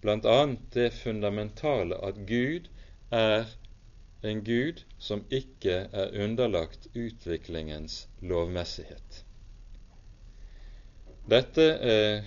Blant 0.04 0.26
annet 0.28 0.64
det 0.76 0.90
fundamentale 0.96 1.98
at 2.04 2.18
Gud 2.28 2.68
er 3.10 3.46
en 4.24 4.40
Gud 4.44 4.82
som 4.98 5.24
ikke 5.30 5.76
er 5.92 6.16
underlagt 6.24 6.88
utviklingens 6.94 8.06
lovmessighet. 8.20 9.24
Dette 11.28 11.64
er 11.92 12.24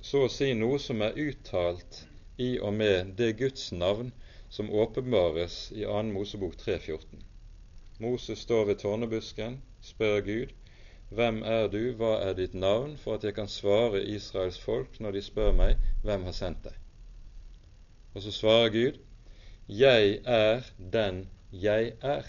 så 0.00 0.24
å 0.26 0.32
si 0.32 0.52
noe 0.56 0.78
som 0.80 1.04
er 1.04 1.18
uttalt 1.20 2.02
i 2.40 2.54
og 2.58 2.72
med 2.78 3.12
det 3.18 3.34
Guds 3.40 3.70
navn 3.72 4.12
som 4.52 4.72
åpenbares 4.72 5.70
i 5.76 5.84
2. 5.84 6.02
Mosebok 6.12 6.56
3,14. 6.60 7.22
Moses 8.02 8.40
står 8.44 8.64
ved 8.70 8.80
tårnebusken, 8.82 9.60
spør 9.80 10.20
Gud, 10.26 10.56
hvem 11.14 11.42
er 11.42 11.68
du, 11.68 11.92
hva 11.98 12.14
er 12.24 12.36
ditt 12.38 12.54
navn, 12.54 12.96
for 12.96 13.18
at 13.18 13.24
jeg 13.24 13.34
kan 13.36 13.48
svare 13.48 14.00
Israels 14.14 14.58
folk 14.60 15.00
når 15.00 15.18
de 15.18 15.22
spør 15.22 15.52
meg, 15.56 15.80
hvem 16.06 16.24
har 16.28 16.36
sendt 16.36 16.64
deg? 16.64 16.78
Og 18.14 18.22
så 18.24 18.32
svarer 18.32 18.72
Gud, 18.72 18.98
Jeg 19.68 20.18
er 20.24 20.66
den 20.92 21.28
jeg 21.52 21.92
er. 22.00 22.26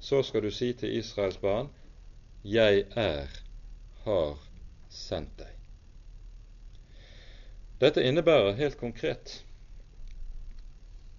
Så 0.00 0.22
skal 0.22 0.42
du 0.42 0.50
si 0.50 0.72
til 0.72 0.96
Israels 0.96 1.38
barn, 1.38 1.68
Jeg 2.44 2.84
er 2.96 3.28
har 4.04 4.38
sendt 4.90 5.38
deg. 5.38 5.52
Dette 7.80 8.02
innebærer 8.02 8.58
helt 8.58 8.78
konkret 8.78 9.44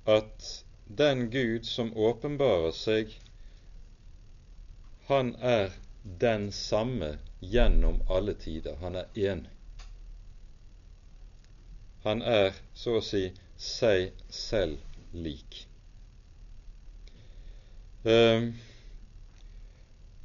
at 0.08 0.50
den 0.98 1.30
Gud 1.32 1.64
som 1.68 1.94
åpenbarer 1.98 2.72
seg, 2.76 3.12
han 5.08 5.34
er 5.40 5.74
den 6.04 6.52
samme 6.52 7.18
gjennom 7.40 8.02
alle 8.10 8.34
tider. 8.34 8.76
Han 8.82 8.96
er 8.96 9.06
én. 9.14 9.46
Han 12.04 12.22
er 12.22 12.52
så 12.74 12.98
å 13.00 13.04
si 13.06 13.30
seg 13.60 14.12
selv 14.28 14.82
lik. 15.16 15.64
Um, 18.04 18.52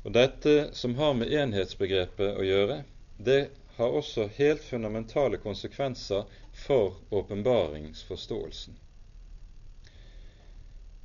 og 0.02 0.12
Dette 0.16 0.56
som 0.74 0.96
har 0.98 1.14
med 1.14 1.30
enhetsbegrepet 1.30 2.34
å 2.34 2.46
gjøre, 2.46 2.82
det 3.18 3.40
har 3.76 3.94
også 3.94 4.26
helt 4.34 4.64
fundamentale 4.66 5.38
konsekvenser 5.38 6.26
for 6.66 6.98
åpenbaringsforståelsen. 7.14 8.74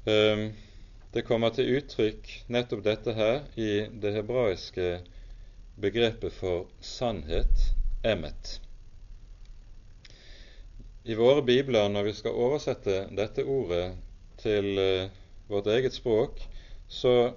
Um, 0.10 0.48
det 1.14 1.22
kommer 1.22 1.54
til 1.54 1.76
uttrykk 1.78 2.30
nettopp 2.50 2.80
dette 2.86 3.14
her 3.14 3.44
i 3.54 3.86
det 4.02 4.16
hebraiske 4.16 4.88
begrepet 5.78 6.34
for 6.34 6.66
sannhet, 6.82 7.68
emmet. 8.04 8.56
I 11.04 11.14
våre 11.20 11.44
bibler, 11.46 11.90
når 11.94 12.08
vi 12.08 12.14
skal 12.18 12.40
oversette 12.46 12.96
dette 13.14 13.46
ordet 13.46 13.92
til 14.42 14.72
uh, 14.80 15.12
vårt 15.52 15.70
eget 15.70 15.94
språk, 15.94 16.42
så 16.88 17.34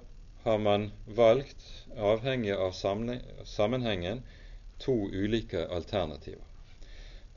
har 0.47 0.57
man 0.57 0.89
valgt, 1.05 1.61
avhengig 1.97 2.55
av 2.57 2.73
sammenhengen, 2.73 4.23
to 4.81 4.95
ulike 5.11 5.67
alternativer. 5.73 6.45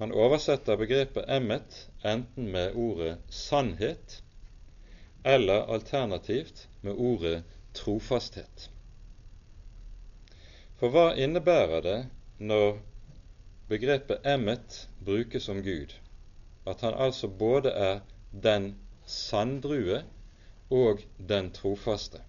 Man 0.00 0.12
oversetter 0.12 0.81
begrepet 0.81 1.29
'emmet' 1.29 1.87
enten 2.00 2.48
med 2.53 2.72
ordet 2.76 3.18
'sannhet' 3.29 4.22
eller 5.25 5.73
alternativt 5.75 6.69
med 6.81 6.93
ordet 6.93 7.43
'trofasthet'. 7.75 8.69
For 10.77 10.89
hva 10.89 11.15
innebærer 11.15 11.81
det 11.81 11.99
når 12.39 12.79
begrepet 13.69 14.25
'emmet' 14.25 14.87
brukes 15.05 15.49
om 15.49 15.63
Gud? 15.63 16.01
at 16.67 16.81
han 16.81 16.95
altså 16.95 17.29
både 17.29 17.71
er 17.71 18.01
den 18.43 18.77
sanddrue 19.07 20.03
og 20.71 21.03
den 21.29 21.51
trofaste. 21.51 22.21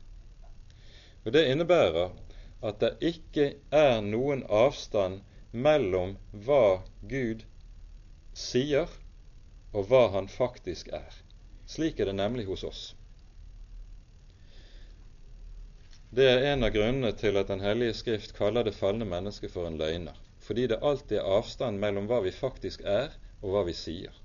Og 1.25 1.33
Det 1.33 1.45
innebærer 1.51 2.09
at 2.63 2.79
det 2.81 2.97
ikke 3.01 3.53
er 3.71 4.01
noen 4.01 4.43
avstand 4.49 5.21
mellom 5.51 6.15
hva 6.31 6.81
Gud 7.09 7.43
sier, 8.33 8.87
og 9.73 9.87
hva 9.89 10.07
han 10.15 10.27
faktisk 10.27 10.89
er. 10.93 11.11
Slik 11.71 11.99
er 11.99 12.09
det 12.09 12.17
nemlig 12.17 12.45
hos 12.49 12.63
oss. 12.67 12.81
Det 16.11 16.25
er 16.27 16.49
en 16.51 16.65
av 16.67 16.73
grunnene 16.75 17.13
til 17.15 17.37
at 17.39 17.47
Den 17.47 17.61
hellige 17.63 17.95
Skrift 17.95 18.33
kaller 18.35 18.67
det 18.67 18.75
falne 18.75 19.05
mennesket 19.07 19.53
for 19.53 19.67
en 19.67 19.77
løgner, 19.79 20.17
fordi 20.43 20.65
det 20.67 20.81
alltid 20.83 21.21
er 21.21 21.29
avstand 21.37 21.79
mellom 21.79 22.09
hva 22.09 22.19
vi 22.25 22.33
faktisk 22.35 22.83
er, 22.83 23.13
og 23.39 23.53
hva 23.53 23.61
vi 23.69 23.75
sier. 23.77 24.17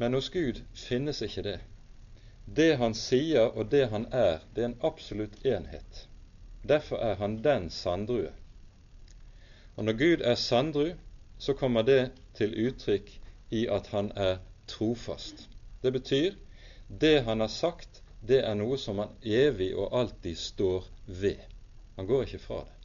Men 0.00 0.16
hos 0.16 0.30
Gud 0.32 0.62
finnes 0.72 1.20
ikke 1.22 1.44
det. 1.44 1.58
Det 2.48 2.70
han 2.80 2.96
sier 2.96 3.52
og 3.52 3.68
det 3.70 3.84
han 3.92 4.08
er, 4.08 4.40
det 4.54 4.64
er 4.64 4.70
en 4.70 4.80
absolutt 4.88 5.36
enhet. 5.44 6.06
Derfor 6.64 7.04
er 7.04 7.20
han 7.20 7.42
den 7.44 7.68
sanddrue. 7.70 8.32
Og 9.76 9.84
når 9.84 9.98
Gud 10.00 10.24
er 10.24 10.40
sanddru, 10.40 10.94
så 11.38 11.52
kommer 11.54 11.84
det 11.84 12.00
til 12.34 12.56
uttrykk 12.64 13.12
i 13.52 13.66
at 13.68 13.92
han 13.92 14.10
er 14.16 14.40
trofast. 14.66 15.46
Det 15.82 15.92
betyr 15.92 16.34
det 16.88 17.20
han 17.26 17.40
har 17.40 17.52
sagt, 17.52 18.02
det 18.20 18.40
er 18.46 18.54
noe 18.54 18.78
som 18.78 19.00
han 19.02 19.14
evig 19.22 19.72
og 19.74 19.92
alltid 19.98 20.38
står 20.38 20.86
ved. 21.06 21.40
Han 21.96 22.06
går 22.06 22.26
ikke 22.26 22.42
fra 22.42 22.60
det. 22.64 22.76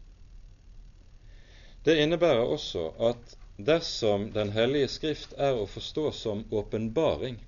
Det 1.87 1.95
innebærer 2.03 2.43
også 2.43 2.89
at 3.09 3.37
dersom 3.57 4.31
Den 4.33 4.51
hellige 4.53 4.89
Skrift 4.91 5.33
er 5.37 5.57
å 5.57 5.65
forstå 5.69 6.11
som 6.13 6.43
åpenbaring, 6.53 7.39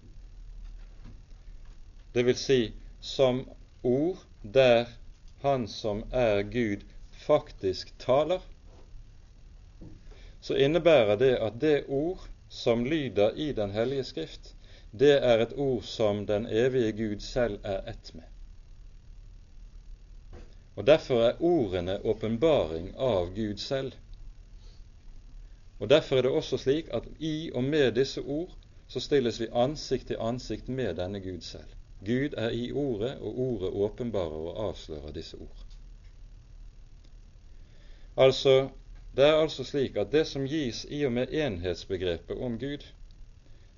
dvs. 2.16 2.40
Si, 2.46 2.62
som 3.02 3.44
ord 3.84 4.24
der 4.42 4.88
Han 5.44 5.68
som 5.68 6.02
er 6.12 6.42
Gud, 6.44 6.82
faktisk 7.12 7.94
taler, 8.00 8.42
så 10.42 10.56
innebærer 10.56 11.16
det 11.20 11.36
at 11.38 11.62
det 11.62 11.86
ord 11.88 12.26
som 12.50 12.86
lyder 12.86 13.32
i 13.36 13.52
Den 13.54 13.72
hellige 13.72 14.04
Skrift, 14.04 14.56
det 14.92 15.24
er 15.24 15.40
et 15.40 15.54
ord 15.58 15.84
som 15.84 16.26
den 16.26 16.46
evige 16.46 16.92
Gud 16.92 17.20
selv 17.20 17.60
er 17.64 17.90
ett 17.90 18.12
med. 18.14 18.24
Og 20.76 20.88
Derfor 20.88 21.22
er 21.22 21.42
ordene 21.44 22.06
åpenbaring 22.06 22.94
av 22.98 23.34
Gud 23.36 23.58
selv. 23.58 23.94
Og 25.80 25.90
Derfor 25.90 26.18
er 26.18 26.22
det 26.22 26.32
også 26.32 26.58
slik 26.58 26.88
at 26.94 27.04
i 27.20 27.52
og 27.54 27.64
med 27.64 27.92
disse 27.92 28.22
ord 28.22 28.56
så 28.88 29.00
stilles 29.00 29.40
vi 29.40 29.48
ansikt 29.54 30.08
til 30.08 30.18
ansikt 30.20 30.70
med 30.70 30.96
denne 30.96 31.20
Gud 31.20 31.42
selv. 31.42 31.68
Gud 32.06 32.34
er 32.38 32.50
i 32.50 32.72
Ordet, 32.72 33.18
og 33.20 33.40
Ordet 33.40 33.70
åpenbarer 33.70 34.40
og 34.50 34.70
avslører 34.70 35.12
disse 35.12 35.38
ord. 35.38 35.66
Altså, 38.18 38.70
Det 39.16 39.26
er 39.26 39.42
altså 39.42 39.64
slik 39.66 39.98
at 39.98 40.12
det 40.12 40.26
som 40.28 40.46
gis 40.48 40.84
i 40.90 41.02
og 41.06 41.14
med 41.16 41.34
enhetsbegrepet 41.34 42.38
om 42.38 42.58
Gud, 42.62 42.86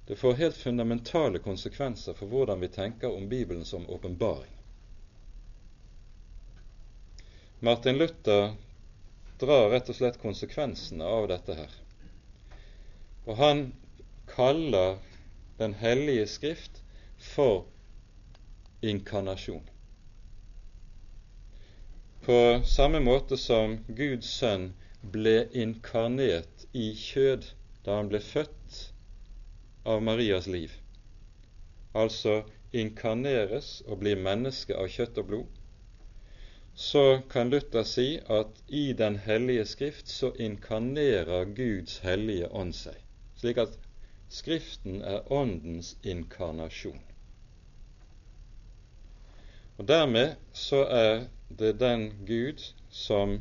det 0.08 0.17
får 0.20 0.34
helt 0.34 0.58
fundamentale 0.58 1.39
konsekvenser 1.39 2.13
for 2.17 2.28
hvordan 2.28 2.62
vi 2.62 2.67
tenker 2.67 3.13
om 3.15 3.30
Bibelen 3.30 3.65
som 3.65 3.89
åpenbaring. 3.89 4.52
Martin 7.60 7.98
Luther 7.98 8.56
drar 9.39 9.70
rett 9.70 9.89
og 9.89 9.96
slett 9.96 10.20
konsekvensene 10.22 11.06
av 11.06 11.28
dette 11.30 11.56
her. 11.56 11.74
Og 13.26 13.38
han 13.38 13.67
kaller 14.36 14.98
Den 15.62 15.74
hellige 15.78 16.26
Skrift 16.28 16.80
for 17.22 17.67
inkarnasjon. 18.82 19.63
På 22.26 22.62
samme 22.65 23.00
måte 23.00 23.38
som 23.38 23.78
Guds 23.88 24.32
sønn 24.39 24.72
ble 25.02 25.36
inkarnert 25.64 26.66
i 26.74 26.91
kjød 27.04 27.47
da 27.86 27.97
han 27.99 28.10
ble 28.12 28.22
født 28.24 28.80
av 29.93 30.04
Marias 30.06 30.47
liv, 30.47 30.74
altså 31.93 32.41
inkarneres 32.84 33.72
og 33.88 34.02
blir 34.04 34.20
menneske 34.30 34.78
av 34.78 34.89
kjøtt 34.95 35.18
og 35.24 35.30
blod, 35.32 35.62
så 36.76 37.06
kan 37.30 37.49
Luther 37.52 37.84
si 37.84 38.10
at 38.39 38.62
i 38.68 38.91
Den 38.93 39.18
hellige 39.26 39.66
Skrift 39.76 40.08
så 40.08 40.32
inkarnerer 40.49 41.49
Guds 41.58 41.99
hellige 42.06 42.47
ånd 42.56 42.78
seg 42.78 43.02
slik 43.41 43.58
at 43.58 43.78
Skriften 44.32 45.02
er 45.02 45.26
Åndens 45.34 45.95
inkarnasjon. 46.08 46.99
Og 49.80 49.88
Dermed 49.89 50.36
så 50.54 50.84
er 50.86 51.24
det 51.60 51.72
den 51.82 52.06
Gud 52.28 52.62
som 52.93 53.39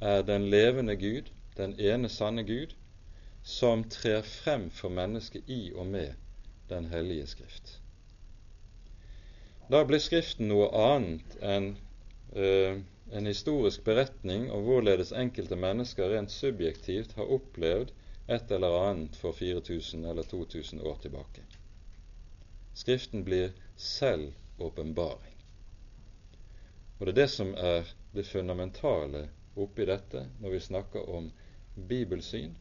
er 0.00 0.22
den 0.22 0.48
levende 0.50 0.96
Gud, 0.96 1.30
den 1.56 1.74
ene 1.80 2.08
sanne 2.08 2.44
Gud, 2.44 2.74
som 3.42 3.84
trer 3.88 4.22
frem 4.22 4.70
for 4.70 4.88
mennesket 4.88 5.48
i 5.48 5.72
og 5.74 5.86
med 5.86 6.14
Den 6.68 6.86
hellige 6.86 7.26
Skrift. 7.26 7.80
Da 9.70 9.84
blir 9.84 9.98
Skriften 10.02 10.48
noe 10.50 10.68
annet 10.74 11.36
enn 11.42 11.72
uh, 12.36 12.78
en 13.10 13.26
historisk 13.26 13.82
beretning 13.84 14.48
om 14.54 14.62
hvorledes 14.66 15.10
enkelte 15.12 15.58
mennesker 15.58 16.12
rent 16.12 16.30
subjektivt 16.30 17.16
har 17.18 17.32
opplevd 17.36 17.90
et 18.30 18.52
eller 18.54 18.76
annet 18.84 19.16
for 19.18 19.34
4000 19.34 20.06
eller 20.06 20.22
2000 20.22 20.82
år 20.86 20.98
tilbake. 21.02 21.42
Skriften 22.74 23.24
blir 23.26 23.50
selv 23.76 24.32
åpenbaring. 24.58 25.34
Og 26.98 27.06
det 27.06 27.12
er 27.12 27.20
det 27.22 27.30
som 27.30 27.54
er 27.58 27.90
det 28.14 28.26
fundamentale 28.26 29.28
oppi 29.54 29.86
dette 29.88 30.26
når 30.40 30.54
vi 30.54 30.60
snakker 30.60 31.08
om 31.10 31.30
bibelsyn. 31.74 32.56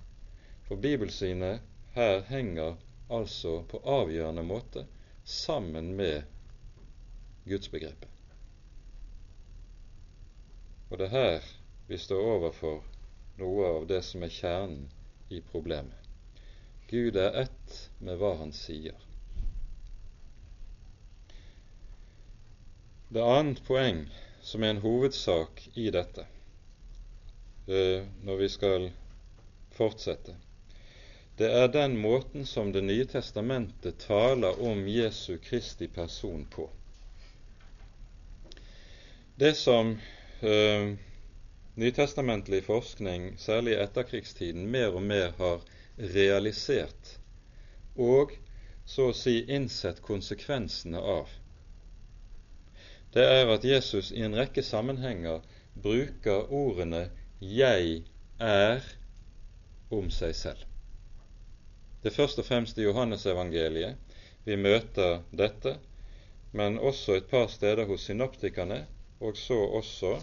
For 0.68 0.76
bibelsynet 0.76 1.62
her 1.96 2.22
henger 2.30 2.78
altså 3.10 3.64
på 3.70 3.82
avgjørende 3.86 4.44
måte 4.44 4.86
sammen 5.24 5.96
med 5.98 6.24
gudsbegrepet. 7.46 8.10
Og 10.90 10.98
det 10.98 11.10
er 11.10 11.18
her 11.18 11.50
vi 11.88 11.98
står 11.98 12.22
overfor 12.36 12.82
noe 13.42 13.68
av 13.76 13.86
det 13.90 14.02
som 14.06 14.24
er 14.26 14.34
kjernen 14.34 14.88
i 15.30 15.42
problemet. 15.52 15.96
Gud 16.90 17.18
er 17.22 17.38
ett 17.46 17.76
med 18.02 18.18
hva 18.18 18.34
han 18.40 18.52
sier. 18.54 18.98
Det 23.10 23.26
annet 23.26 23.62
poeng 23.66 24.04
som 24.46 24.64
er 24.64 24.76
en 24.76 24.82
hovedsak 24.84 25.62
i 25.78 25.88
dette, 25.94 26.26
når 27.70 28.38
vi 28.40 28.48
skal 28.50 28.90
fortsette, 29.78 30.34
det 31.40 31.48
er 31.56 31.70
den 31.72 31.94
måten 31.98 32.46
som 32.46 32.72
Det 32.74 32.82
nye 32.84 33.06
testamentet 33.08 34.02
taler 34.04 34.58
om 34.60 34.82
Jesu 34.88 35.38
Kristi 35.38 35.88
person 35.88 36.46
på. 36.52 36.66
Det 39.40 39.54
som 39.56 39.94
eh, 40.42 40.90
nytestamentlig 41.80 42.64
forskning, 42.64 43.38
særlig 43.40 43.78
i 43.78 43.80
etterkrigstiden, 43.86 44.68
mer 44.68 44.98
og 45.00 45.04
mer 45.04 45.32
har 45.38 45.64
realisert 45.98 47.16
og 47.96 48.36
så 48.86 49.10
å 49.12 49.16
si 49.16 49.38
innsett 49.48 50.02
konsekvensene 50.04 51.00
av, 51.00 51.32
det 53.16 53.24
er 53.24 53.54
at 53.56 53.64
Jesus 53.64 54.12
i 54.12 54.22
en 54.28 54.36
rekke 54.36 54.64
sammenhenger 54.64 55.40
bruker 55.74 56.52
ordene 56.52 57.08
'jeg 57.42 58.04
er' 58.40 58.84
om 59.92 60.10
seg 60.12 60.36
selv. 60.36 60.66
Det 62.04 62.10
er 62.12 62.16
først 62.16 62.40
og 62.40 62.46
fremst 62.46 62.78
i 62.78 62.84
Johannesevangeliet 62.84 63.96
vi 64.46 64.56
møter 64.56 65.22
dette, 65.32 65.78
men 66.52 66.80
også 66.80 67.16
et 67.16 67.28
par 67.32 67.48
steder 67.48 67.86
hos 67.86 68.02
synoptikerne, 68.02 68.86
og 69.20 69.38
så 69.38 69.54
også 69.54 70.22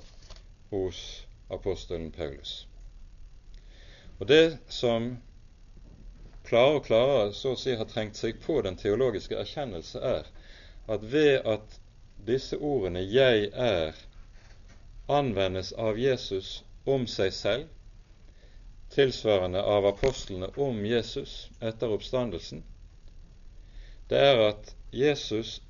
hos 0.71 1.27
apostelen 1.51 2.13
Paulus. 2.13 2.69
Og 4.19 4.29
Det 4.29 4.59
som 4.69 5.17
klarere 6.45 6.75
og 6.75 6.85
klarere 6.85 7.33
så 7.35 7.53
å 7.53 7.61
si 7.61 7.75
har 7.75 7.89
trengt 7.91 8.17
seg 8.17 8.41
på 8.41 8.61
den 8.63 8.77
teologiske 8.77 9.37
erkjennelse, 9.37 9.99
er 9.99 10.29
at 10.89 11.13
ved 11.13 11.41
at 11.45 11.81
disse 12.27 12.57
ordene 12.57 13.01
'jeg 13.01 13.51
er' 13.53 14.07
anvendes 15.09 15.73
av 15.73 15.99
Jesus 15.99 16.65
om 16.87 17.07
seg 17.11 17.33
selv, 17.35 17.69
tilsvarende 18.95 19.63
av 19.63 19.87
apostlene 19.87 20.49
om 20.63 20.85
Jesus 20.87 21.51
etter 21.61 21.93
oppstandelsen, 21.93 22.63
det 24.09 24.19
er 24.23 24.41
at 24.47 24.75
Jesus 24.95 25.61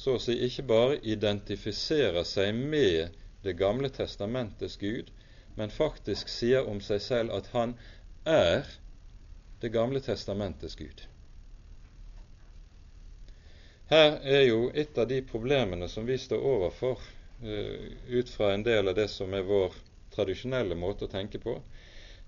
så 0.00 0.16
å 0.16 0.20
si 0.22 0.38
ikke 0.46 0.64
bare 0.64 1.00
identifiserer 1.04 2.24
seg 2.24 2.56
med 2.56 3.16
det 3.44 3.52
gamle 3.60 3.90
testamentets 3.92 4.78
Gud, 4.80 5.10
men 5.60 5.72
faktisk 5.72 6.28
sier 6.32 6.68
om 6.68 6.80
seg 6.80 7.02
selv 7.04 7.36
at 7.36 7.52
han 7.56 7.76
er 8.24 8.64
Det 9.60 9.68
gamle 9.68 10.00
testamentets 10.00 10.72
Gud. 10.76 11.02
Her 13.90 14.14
er 14.24 14.46
jo 14.46 14.70
et 14.72 14.96
av 14.98 15.04
de 15.10 15.18
problemene 15.20 15.88
som 15.88 16.06
vi 16.08 16.16
står 16.18 16.40
overfor 16.40 17.02
uh, 17.44 17.90
ut 18.08 18.30
fra 18.32 18.54
en 18.54 18.64
del 18.64 18.88
av 18.88 18.96
det 18.96 19.04
som 19.12 19.34
er 19.36 19.44
vår 19.44 19.76
tradisjonelle 20.14 20.76
måte 20.78 21.06
å 21.06 21.12
tenke 21.12 21.40
på. 21.42 21.56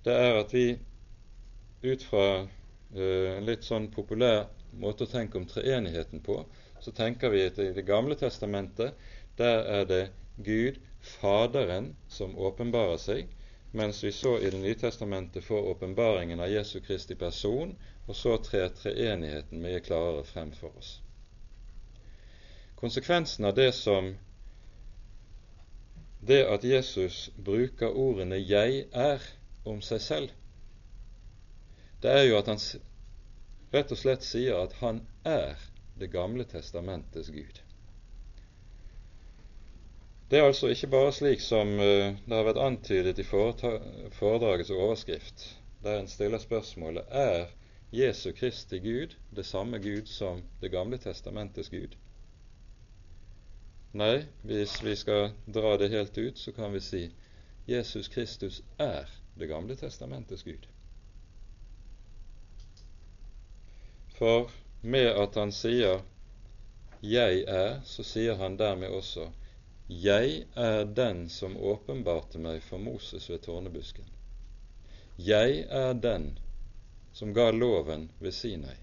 Det 0.04 0.14
er 0.14 0.38
at 0.40 0.54
vi 0.54 0.66
ut 1.82 2.02
fra 2.02 2.26
uh, 2.42 3.28
en 3.36 3.46
litt 3.46 3.66
sånn 3.66 3.90
populær 3.94 4.46
måte 4.72 5.04
å 5.06 5.10
tenke 5.10 5.38
om 5.38 5.46
treenigheten 5.50 6.22
på, 6.24 6.40
så 6.82 6.94
tenker 6.94 7.30
vi 7.30 7.44
at 7.46 7.58
i 7.62 7.72
Det 7.76 7.84
gamle 7.86 8.16
testamentet 8.18 8.98
der 9.38 9.62
er 9.80 9.84
det 9.86 10.02
Gud 10.36 10.80
Faderen 11.02 11.92
som 12.08 12.34
åpenbarer 12.38 12.98
seg, 13.02 13.30
mens 13.72 14.02
vi 14.04 14.12
så 14.12 14.36
i 14.38 14.50
Det 14.50 14.60
nye 14.62 14.78
testamentet 14.78 15.44
får 15.44 15.70
åpenbaringen 15.74 16.40
av 16.40 16.50
Jesu 16.50 16.80
Kristi 16.80 17.14
person, 17.18 17.76
og 18.06 18.16
så 18.16 18.36
trer 18.42 18.74
treenigheten 18.76 19.62
mye 19.62 19.80
klarere 19.80 20.24
frem 20.26 20.52
for 20.54 20.74
oss. 20.78 21.00
Konsekvensen 22.76 23.44
av 23.46 23.54
det 23.54 23.72
som 23.78 24.14
det 26.26 26.44
at 26.46 26.64
Jesus 26.64 27.30
bruker 27.44 27.90
ordene 27.98 28.38
'jeg 28.38 28.86
er' 28.92 29.28
om 29.64 29.80
seg 29.82 30.00
selv, 30.00 30.30
det 32.02 32.10
er 32.10 32.22
jo 32.22 32.38
at 32.38 32.46
han 32.46 32.58
rett 33.72 33.92
og 33.92 33.98
slett 33.98 34.24
sier 34.26 34.62
at 34.62 34.72
han 34.80 35.06
er 35.24 35.68
Det 35.98 36.08
gamle 36.10 36.44
testamentets 36.44 37.28
Gud. 37.30 37.58
Det 40.30 40.38
er 40.38 40.46
altså 40.48 40.70
ikke 40.72 40.88
bare 40.88 41.12
slik 41.12 41.40
som 41.44 41.68
uh, 41.78 42.14
det 42.26 42.32
har 42.32 42.46
vært 42.46 42.58
antydet 42.58 43.18
i 43.20 43.26
foredragets 43.28 44.70
overskrift, 44.70 45.44
der 45.84 45.98
en 46.00 46.08
stiller 46.08 46.40
spørsmålet 46.40 47.04
er 47.10 47.52
Jesu 47.92 48.32
Kristi 48.32 48.78
Gud 48.80 49.14
det 49.36 49.44
samme 49.46 49.78
Gud 49.78 50.06
som 50.06 50.42
Det 50.62 50.70
gamle 50.72 50.98
testamentets 50.98 51.68
Gud? 51.68 51.92
Nei, 53.92 54.24
hvis 54.42 54.78
vi 54.82 54.96
skal 54.96 55.34
dra 55.44 55.76
det 55.76 55.90
helt 55.92 56.18
ut, 56.18 56.38
så 56.38 56.52
kan 56.52 56.72
vi 56.72 56.80
si 56.80 57.02
Jesus 57.66 58.08
Kristus 58.08 58.62
er 58.78 59.10
Det 59.34 59.46
gamle 59.48 59.76
testamentets 59.76 60.42
Gud. 60.42 60.66
For 64.18 64.50
med 64.82 65.08
at 65.08 65.34
han 65.34 65.52
sier 65.52 66.02
'jeg 67.02 67.44
er', 67.48 67.80
så 67.84 68.02
sier 68.02 68.34
han 68.36 68.56
dermed 68.56 68.88
også 68.88 69.30
jeg 69.88 70.46
er 70.54 70.84
den 70.84 71.28
som 71.28 71.56
åpenbarte 71.56 72.38
meg 72.38 72.62
for 72.62 72.78
Moses 72.78 73.28
ved 73.30 73.42
tårnebusken. 73.44 74.06
Jeg 75.18 75.66
er 75.68 75.92
den 75.94 76.38
som 77.12 77.34
ga 77.34 77.50
loven 77.50 78.10
ved 78.18 78.32
Sinai, 78.32 78.76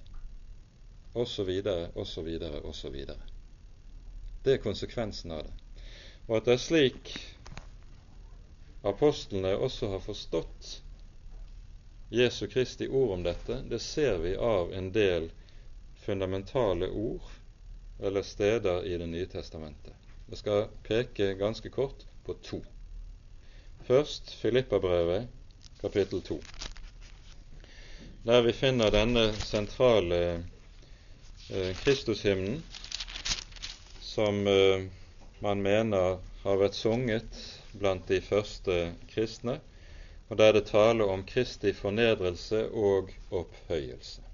osv., 1.13 1.49
osv., 1.95 2.29
osv. 2.63 2.99
Det 4.43 4.53
er 4.53 4.63
konsekvensen 4.63 5.31
av 5.35 5.43
det. 5.47 5.53
Og 6.27 6.37
at 6.37 6.45
det 6.47 6.55
er 6.55 6.61
slik 6.63 7.11
apostlene 8.87 9.55
også 9.57 9.89
har 9.91 10.03
forstått 10.03 10.69
Jesu 12.09 12.47
Kristi 12.47 12.87
ord 12.87 13.11
om 13.17 13.23
dette, 13.23 13.59
det 13.69 13.79
ser 13.79 14.17
vi 14.17 14.35
av 14.35 14.71
en 14.73 14.91
del 14.95 15.29
fundamentale 16.05 16.89
ord 16.89 17.27
eller 17.99 18.21
steder 18.21 18.85
i 18.85 18.97
Det 18.97 19.07
nye 19.07 19.27
testamentet. 19.27 19.93
Jeg 20.29 20.37
skal 20.37 20.67
peke 20.83 21.33
ganske 21.33 21.69
kort 21.69 22.05
på 22.25 22.33
to. 22.43 22.61
Først 23.87 24.33
Filippabrevet, 24.41 25.27
kapittel 25.81 26.21
to, 26.21 26.39
der 28.25 28.41
vi 28.41 28.53
finner 28.53 28.91
denne 28.93 29.31
sentrale 29.33 30.19
eh, 31.49 31.75
Kristushymnen 31.83 32.63
som 34.09 34.47
eh, 34.47 34.87
man 35.39 35.61
mener 35.61 36.17
har 36.43 36.57
vært 36.57 36.77
sunget 36.77 37.43
blant 37.77 38.07
de 38.09 38.17
første 38.25 38.77
kristne, 39.11 39.59
og 40.29 40.39
der 40.41 40.55
det 40.57 40.65
taler 40.69 41.11
om 41.13 41.25
Kristi 41.27 41.73
fornedrelse 41.73 42.63
og 42.69 43.11
opphøyelse. 43.29 44.25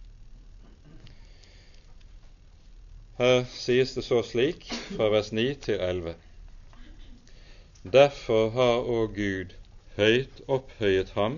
Her 3.20 3.44
sies 3.52 3.94
det 3.96 4.04
så 4.08 4.22
slik 4.28 4.66
fra 4.96 5.12
vers 5.12 5.32
9 5.32 5.46
til 5.68 5.80
11. 5.80 6.16
Derfor 8.00 8.50
har 8.56 8.90
òg 8.96 9.14
Gud 9.20 9.54
høyt 10.00 10.42
opphøyet 10.52 11.14
ham 11.20 11.38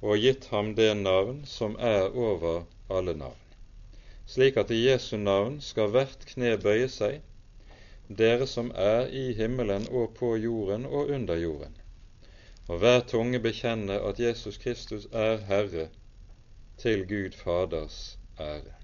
og 0.00 0.20
gitt 0.22 0.48
ham 0.52 0.72
det 0.76 0.92
navn 1.00 1.42
som 1.48 1.76
er 1.80 2.08
over 2.28 2.64
alle 2.88 3.16
navn, 3.16 3.42
slik 4.26 4.56
at 4.60 4.72
i 4.72 4.84
Jesu 4.86 5.16
navn 5.16 5.60
skal 5.60 5.92
hvert 5.92 6.24
kne 6.32 6.56
bøye 6.64 6.88
seg, 6.88 7.20
dere 8.08 8.46
som 8.46 8.70
er 8.74 9.08
i 9.08 9.32
himmelen 9.38 9.86
og 9.90 10.14
på 10.18 10.36
jorden 10.36 10.86
og 10.86 11.10
under 11.16 11.36
jorden, 11.36 11.76
og 12.68 12.78
hver 12.78 13.00
tunge 13.00 13.40
bekjenne 13.40 14.00
at 14.00 14.20
Jesus 14.20 14.58
Kristus 14.58 15.06
er 15.12 15.36
Herre, 15.48 15.88
til 16.78 17.04
Gud 17.08 17.36
Faders 17.36 18.18
ære. 18.40 18.74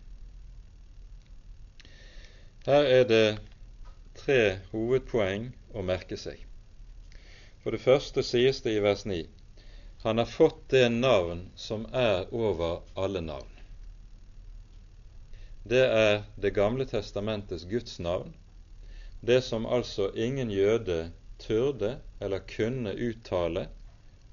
Her 2.66 2.84
er 2.98 3.04
det 3.04 3.38
tre 4.14 4.58
hovedpoeng 4.72 5.50
å 5.74 5.82
merke 5.82 6.16
seg. 6.20 6.44
For 7.62 7.74
det 7.74 7.80
første 7.80 8.22
sies 8.22 8.60
det 8.62 8.76
i 8.76 8.82
vers 8.84 9.06
9 9.08 9.24
han 10.02 10.18
har 10.18 10.26
fått 10.30 10.68
det 10.68 10.88
navn 10.88 11.40
som 11.58 11.86
er 11.92 12.34
over 12.34 12.82
alle 12.94 13.20
navn. 13.20 13.50
Det 15.62 15.84
er 15.84 16.22
Det 16.36 16.54
gamle 16.54 16.86
testamentets 16.86 17.64
Guds 17.64 17.98
navn, 17.98 18.34
det 19.20 19.42
som 19.42 19.66
altså 19.66 20.10
ingen 20.14 20.50
jøde 20.50 21.10
turde 21.38 21.98
eller 22.20 22.38
kunne 22.38 22.94
uttale 22.94 23.68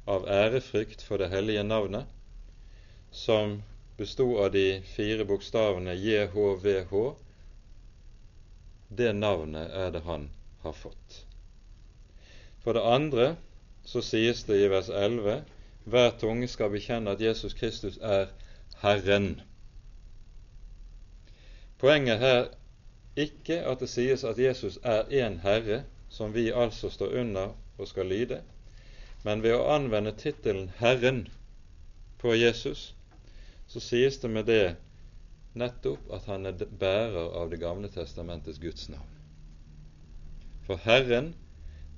av 0.08 0.28
ærefrykt 0.30 1.02
for 1.02 1.18
det 1.18 1.30
hellige 1.30 1.64
navnet, 1.64 2.06
som 3.12 3.62
bestod 3.98 4.40
av 4.44 4.52
de 4.52 4.82
fire 4.96 5.26
bokstavene 5.26 5.96
JHVH. 5.98 6.94
Det 8.90 9.14
navnet 9.16 9.72
er 9.72 9.92
det 9.92 10.04
han 10.06 10.30
har 10.62 10.74
fått. 10.74 11.26
For 12.64 12.74
det 12.74 12.86
andre 12.86 13.36
så 13.86 14.02
sies 14.02 14.44
det 14.46 14.60
i 14.62 14.70
vers 14.70 14.90
11 14.90 15.42
hver 15.86 16.14
tunge 16.22 16.48
skal 16.50 16.72
bekjenne 16.74 17.14
at 17.14 17.22
Jesus 17.22 17.54
Kristus 17.54 17.98
er 18.02 18.32
Herren. 18.82 19.42
Poenget 21.78 22.20
her 22.20 22.48
ikke 23.16 23.62
at 23.64 23.80
det 23.80 23.90
sies 23.90 24.24
at 24.24 24.40
Jesus 24.40 24.80
er 24.84 25.08
én 25.12 25.40
Herre, 25.44 25.84
som 26.10 26.34
vi 26.34 26.52
altså 26.52 26.90
står 26.90 27.16
under 27.22 27.54
og 27.78 27.88
skal 27.88 28.06
lyde, 28.12 28.42
men 29.24 29.44
ved 29.44 29.56
å 29.56 29.68
anvende 29.74 30.14
tittelen 30.18 30.70
Herren 30.78 31.26
på 32.22 32.36
Jesus, 32.36 32.94
så 33.68 33.80
sies 33.80 34.20
det 34.22 34.30
med 34.30 34.46
det 34.46 34.76
nettopp 35.56 36.12
at 36.14 36.28
han 36.30 36.46
er 36.46 36.66
bærer 36.80 37.32
av 37.40 37.50
Det 37.50 37.60
gamle 37.60 37.90
testamentets 37.90 38.60
Guds 38.60 38.90
navn. 38.90 39.12
For 40.68 40.82
Herren, 40.84 41.34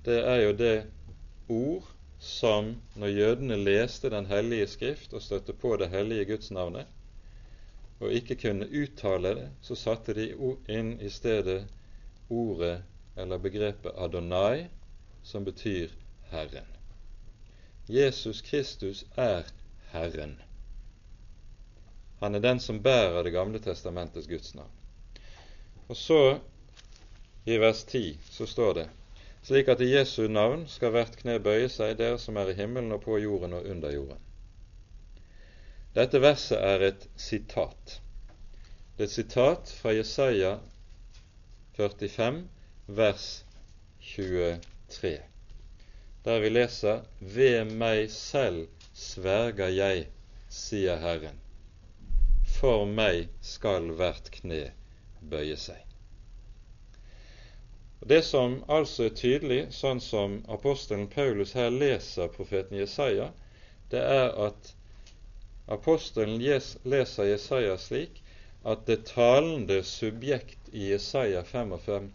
det 0.06 0.20
er 0.24 0.42
jo 0.44 0.54
det 0.56 0.76
ord 1.50 1.88
som 2.20 2.76
når 2.96 3.14
jødene 3.14 3.58
leste 3.58 4.10
Den 4.10 4.26
hellige 4.26 4.68
skrift 4.68 5.14
og 5.14 5.22
støtte 5.22 5.54
på 5.54 5.76
det 5.78 5.90
hellige 5.90 6.26
gudsnavnet, 6.26 6.88
og 8.00 8.14
ikke 8.14 8.36
kunne 8.36 8.68
uttale 8.70 9.34
det, 9.36 9.48
så 9.62 9.76
satte 9.76 10.14
de 10.14 10.28
inn 10.70 10.96
i 11.02 11.10
stedet 11.10 11.66
ordet 12.30 12.82
eller 13.18 13.42
begrepet 13.42 13.96
Adonai, 13.98 14.68
som 15.24 15.46
betyr 15.46 15.90
Herren. 16.32 16.68
Jesus 17.90 18.42
Kristus 18.42 19.06
er 19.16 19.48
Herren. 19.92 20.38
Han 22.20 22.36
er 22.36 22.40
den 22.40 22.60
som 22.60 22.84
bærer 22.84 23.24
Det 23.24 23.32
gamle 23.32 23.60
testamentets 23.60 24.28
gudsnavn. 24.28 24.72
Og 25.88 25.96
så, 25.96 26.40
i 27.46 27.58
vers 27.58 27.84
10, 27.84 28.20
så 28.30 28.46
står 28.46 28.74
det 28.74 28.90
slik 29.48 29.70
at 29.72 29.82
i 29.82 29.94
Jesu 29.94 30.28
navn 30.28 30.66
skal 30.68 30.92
hvert 30.92 31.14
kne 31.22 31.38
bøye 31.40 31.70
seg, 31.72 31.94
dere 32.00 32.18
som 32.20 32.36
er 32.36 32.50
i 32.52 32.58
himmelen 32.58 32.92
og 32.92 33.06
på 33.06 33.16
jorden 33.24 33.54
og 33.56 33.70
under 33.72 33.94
jorden. 33.94 34.27
Dette 35.98 36.20
verset 36.22 36.60
er 36.62 36.84
et 36.86 37.06
sitat. 37.18 37.96
Det 38.98 39.02
er 39.02 39.08
et 39.08 39.14
sitat 39.16 39.72
fra 39.80 39.96
Jesaja 39.96 40.52
45, 41.74 42.44
vers 43.00 43.26
23, 44.12 45.16
der 46.28 46.44
vi 46.44 46.54
leser 46.54 47.02
Ved 47.38 47.74
meg 47.82 48.12
selv 48.14 48.68
sverger 48.94 49.74
jeg, 49.74 50.06
sier 50.54 51.02
Herren, 51.02 51.42
for 52.60 52.86
meg 52.86 53.34
skal 53.42 53.90
hvert 53.98 54.30
kne 54.38 54.62
bøye 55.34 55.58
seg. 55.58 55.82
Det 58.06 58.22
som 58.22 58.60
altså 58.70 59.10
er 59.10 59.18
tydelig, 59.18 59.62
sånn 59.82 60.06
som 60.12 60.44
apostelen 60.46 61.10
Paulus 61.10 61.58
her 61.58 61.74
leser 61.74 62.30
profeten 62.38 62.78
Jesaja, 62.78 63.32
det 63.90 64.06
er 64.06 64.36
at 64.46 64.77
apostelen 65.68 66.38
leser 66.40 67.26
Jesaja 67.26 67.78
slik 67.78 68.22
at 68.64 68.86
det 68.88 69.06
talende 69.12 69.84
subjekt 69.84 70.72
i 70.72 70.90
Jesaja 70.92 71.44
45, 71.44 72.10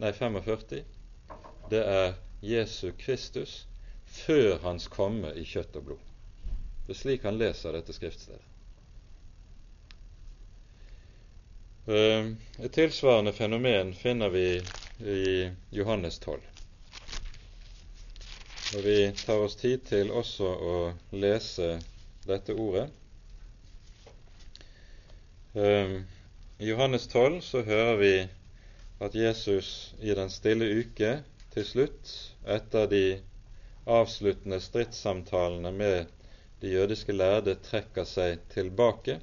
nei 0.00 0.12
45 0.12 0.84
det 1.70 1.82
er 1.86 2.14
Jesu 2.40 2.92
Kristus 2.98 3.66
før 4.06 4.58
hans 4.62 4.88
komme 4.90 5.30
i 5.38 5.44
kjøtt 5.46 5.76
og 5.78 5.90
blod. 5.90 6.06
Det 6.86 6.96
er 6.96 6.98
slik 6.98 7.26
han 7.26 7.38
leser 7.38 7.76
dette 7.76 7.94
skriftstedet. 7.94 8.46
Eh, 11.90 12.32
et 12.64 12.72
tilsvarende 12.74 13.32
fenomen 13.32 13.94
finner 13.94 14.34
vi 14.34 14.46
i 15.06 15.50
Johannes 15.70 16.18
12. 16.18 16.40
Og 18.74 18.84
vi 18.84 18.98
tar 19.24 19.46
oss 19.46 19.56
tid 19.58 19.86
til 19.86 20.10
også 20.14 20.50
å 20.50 20.74
lese 21.14 21.76
dette 22.26 22.54
ordet. 22.54 22.90
Um, 25.52 26.04
I 26.58 26.68
Johannes 26.68 27.06
12 27.06 27.40
så 27.42 27.62
hører 27.62 27.96
vi 27.96 28.14
at 29.00 29.14
Jesus 29.14 29.94
i 30.00 30.14
den 30.14 30.30
stille 30.30 30.68
uke 30.80 31.22
til 31.54 31.66
slutt, 31.66 32.12
etter 32.46 32.86
de 32.90 33.04
avsluttende 33.90 34.60
stridssamtalene 34.60 35.72
med 35.72 36.12
de 36.60 36.74
jødiske 36.74 37.16
lærde, 37.16 37.56
trekker 37.64 38.04
seg 38.04 38.44
tilbake. 38.52 39.18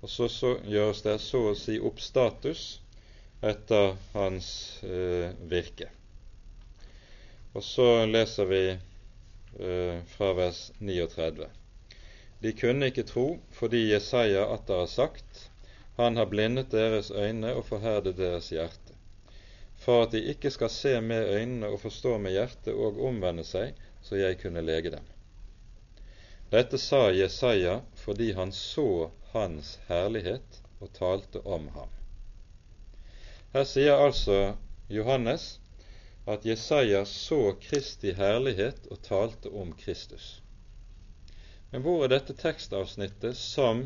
Og 0.00 0.08
så, 0.08 0.28
så 0.28 0.56
gjøres 0.64 1.04
det 1.04 1.18
så 1.20 1.44
å 1.50 1.56
si 1.58 1.76
opp 1.78 2.00
status 2.00 2.80
etter 3.44 3.94
hans 4.14 4.50
eh, 4.82 5.36
virke. 5.52 5.90
Og 7.52 7.64
så 7.64 7.88
leser 8.08 8.48
vi 8.48 8.64
eh, 8.72 10.00
fra 10.16 10.32
vers 10.40 10.70
39. 10.80 11.50
De 12.40 12.52
kunne 12.56 12.88
ikke 12.88 13.04
tro 13.08 13.26
fordi 13.52 13.90
Jesaja 13.92 14.46
atter 14.54 14.82
har 14.82 14.90
sagt, 14.90 15.50
Han 15.96 16.16
har 16.16 16.26
blindet 16.26 16.70
deres 16.72 17.10
øyne 17.10 17.52
og 17.54 17.64
forherdet 17.68 18.16
deres 18.16 18.48
hjerte, 18.48 18.94
for 19.76 20.02
at 20.02 20.12
de 20.12 20.22
ikke 20.32 20.50
skal 20.50 20.70
se 20.70 21.00
med 21.00 21.28
øynene 21.34 21.68
og 21.68 21.80
forstå 21.80 22.16
med 22.18 22.32
hjertet 22.32 22.72
og 22.72 23.00
omvende 23.04 23.44
seg, 23.44 23.74
så 24.00 24.16
jeg 24.16 24.38
kunne 24.40 24.64
lege 24.64 24.94
dem. 24.94 25.04
Dette 26.50 26.78
sa 26.78 27.10
Jesaja 27.12 27.80
fordi 27.94 28.32
han 28.32 28.52
så 28.52 29.10
hans 29.34 29.76
herlighet 29.88 30.62
og 30.80 30.92
talte 30.96 31.44
om 31.46 31.68
ham. 31.76 31.92
Her 33.52 33.66
sier 33.68 34.00
altså 34.00 34.54
Johannes 34.88 35.58
at 36.26 36.46
Jesaja 36.46 37.04
så 37.04 37.54
Kristi 37.62 38.12
herlighet 38.16 38.86
og 38.90 39.02
talte 39.02 39.52
om 39.52 39.72
Kristus. 39.76 40.40
Men 41.70 41.82
hvor 41.86 42.04
er 42.04 42.10
dette 42.10 42.34
tekstavsnittet 42.34 43.36
som 43.38 43.84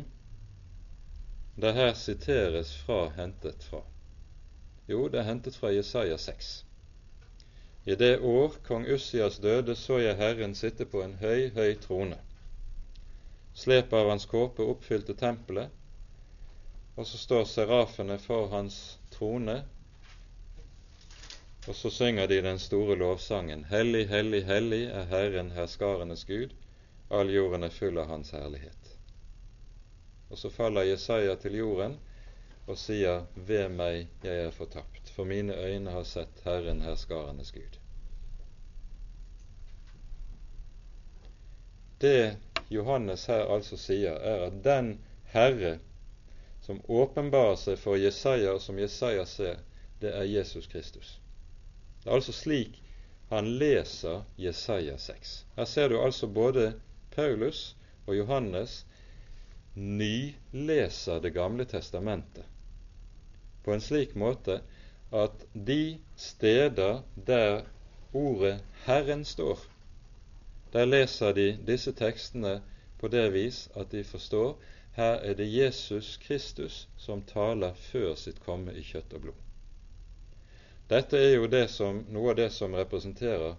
det 1.55 1.73
her 1.77 1.93
siteres 1.93 2.71
fra, 2.85 3.09
hentet 3.17 3.63
fra? 3.63 3.83
Jo, 4.89 5.07
det 5.09 5.21
er 5.21 5.27
hentet 5.29 5.57
fra 5.57 5.69
Jesaja 5.73 6.17
6. 6.17 6.65
I 7.85 7.95
det 7.95 8.19
år 8.19 8.57
kong 8.65 8.87
Ussias 8.89 9.37
døde, 9.37 9.75
så 9.75 9.99
jeg 10.01 10.17
Herren 10.17 10.55
sitte 10.57 10.85
på 10.89 11.03
en 11.05 11.13
høy, 11.21 11.51
høy 11.53 11.75
trone. 11.81 12.17
Slepet 13.53 13.93
av 13.93 14.09
hans 14.09 14.25
kåpe 14.25 14.65
oppfylte 14.65 15.13
tempelet, 15.13 15.69
og 16.95 17.05
så 17.05 17.21
står 17.21 17.45
serafene 17.49 18.17
for 18.19 18.49
hans 18.49 18.97
trone, 19.13 19.61
og 21.67 21.77
så 21.77 21.89
synger 21.93 22.27
de 22.27 22.41
den 22.45 22.59
store 22.61 22.97
lovsangen 22.97 23.63
Hellig, 23.69 24.07
hellig, 24.09 24.43
hellig 24.45 24.83
er 24.89 25.07
Herren 25.09 25.53
herskarenes 25.53 26.25
Gud, 26.25 26.53
all 27.09 27.29
jorden 27.29 27.63
er 27.63 27.69
full 27.69 27.97
av 27.97 28.07
Hans 28.07 28.31
herlighet. 28.31 28.91
Og 30.29 30.37
så 30.37 30.49
faller 30.49 30.87
Jesaja 30.89 31.35
til 31.35 31.57
jorden 31.59 31.97
og 32.65 32.77
sier 32.81 33.25
Ved 33.35 33.69
meg, 33.69 34.07
jeg 34.25 34.47
er 34.47 34.53
fortapt, 34.55 35.09
for 35.13 35.25
mine 35.29 35.53
øyne 35.53 35.91
har 35.93 36.03
sett 36.03 36.41
Herren 36.45 36.81
herskarenes 36.81 37.51
Gud. 37.53 37.77
Det 42.01 42.37
Johannes 42.69 43.25
her 43.25 43.45
altså 43.53 43.77
sier, 43.77 44.17
er 44.17 44.47
at 44.47 44.63
den 44.63 44.97
Herre 45.29 45.77
som 46.65 46.81
åpenbarer 46.89 47.55
seg 47.61 47.77
for 47.77 47.99
Jesaja, 48.01 48.55
og 48.55 48.61
som 48.61 48.79
Jesaja 48.81 49.25
ser, 49.29 49.61
det 50.01 50.15
er 50.17 50.25
Jesus 50.25 50.65
Kristus. 50.67 51.19
Det 52.01 52.09
er 52.09 52.17
altså 52.17 52.33
slik 52.33 52.81
han 53.29 53.47
leser 53.59 54.23
Jesaja 54.37 54.97
6. 54.97 55.45
Her 55.55 55.65
ser 55.65 55.89
du 55.89 55.99
altså 56.01 56.27
både 56.27 56.73
Paulus 57.15 57.75
og 58.05 58.17
Johannes 58.17 58.83
nyleser 59.75 61.21
Det 61.23 61.33
gamle 61.35 61.65
testamentet 61.65 62.45
på 63.65 63.73
en 63.73 63.81
slik 63.81 64.13
måte 64.15 64.59
at 65.15 65.45
de 65.53 65.97
steder 66.15 67.01
der 67.27 67.63
ordet 68.13 68.59
Herren 68.85 69.25
står, 69.25 69.59
der 70.73 70.85
leser 70.85 71.33
de 71.33 71.47
disse 71.67 71.91
tekstene 71.97 72.59
på 72.99 73.09
det 73.09 73.25
vis 73.33 73.65
at 73.75 73.91
de 73.91 74.03
forstår 74.03 74.53
her 74.95 75.17
er 75.17 75.33
det 75.33 75.47
Jesus 75.51 76.17
Kristus 76.17 76.87
som 76.97 77.23
taler 77.27 77.73
før 77.89 78.13
sitt 78.15 78.39
komme 78.45 78.73
i 78.73 78.83
kjøtt 78.85 79.17
og 79.17 79.25
blod. 79.25 79.41
Dette 80.89 81.17
er 81.17 81.33
jo 81.35 81.49
det 81.51 81.65
som, 81.73 82.03
noe 82.13 82.31
av 82.31 82.37
det 82.39 82.51
som 82.53 82.77
representerer 82.77 83.57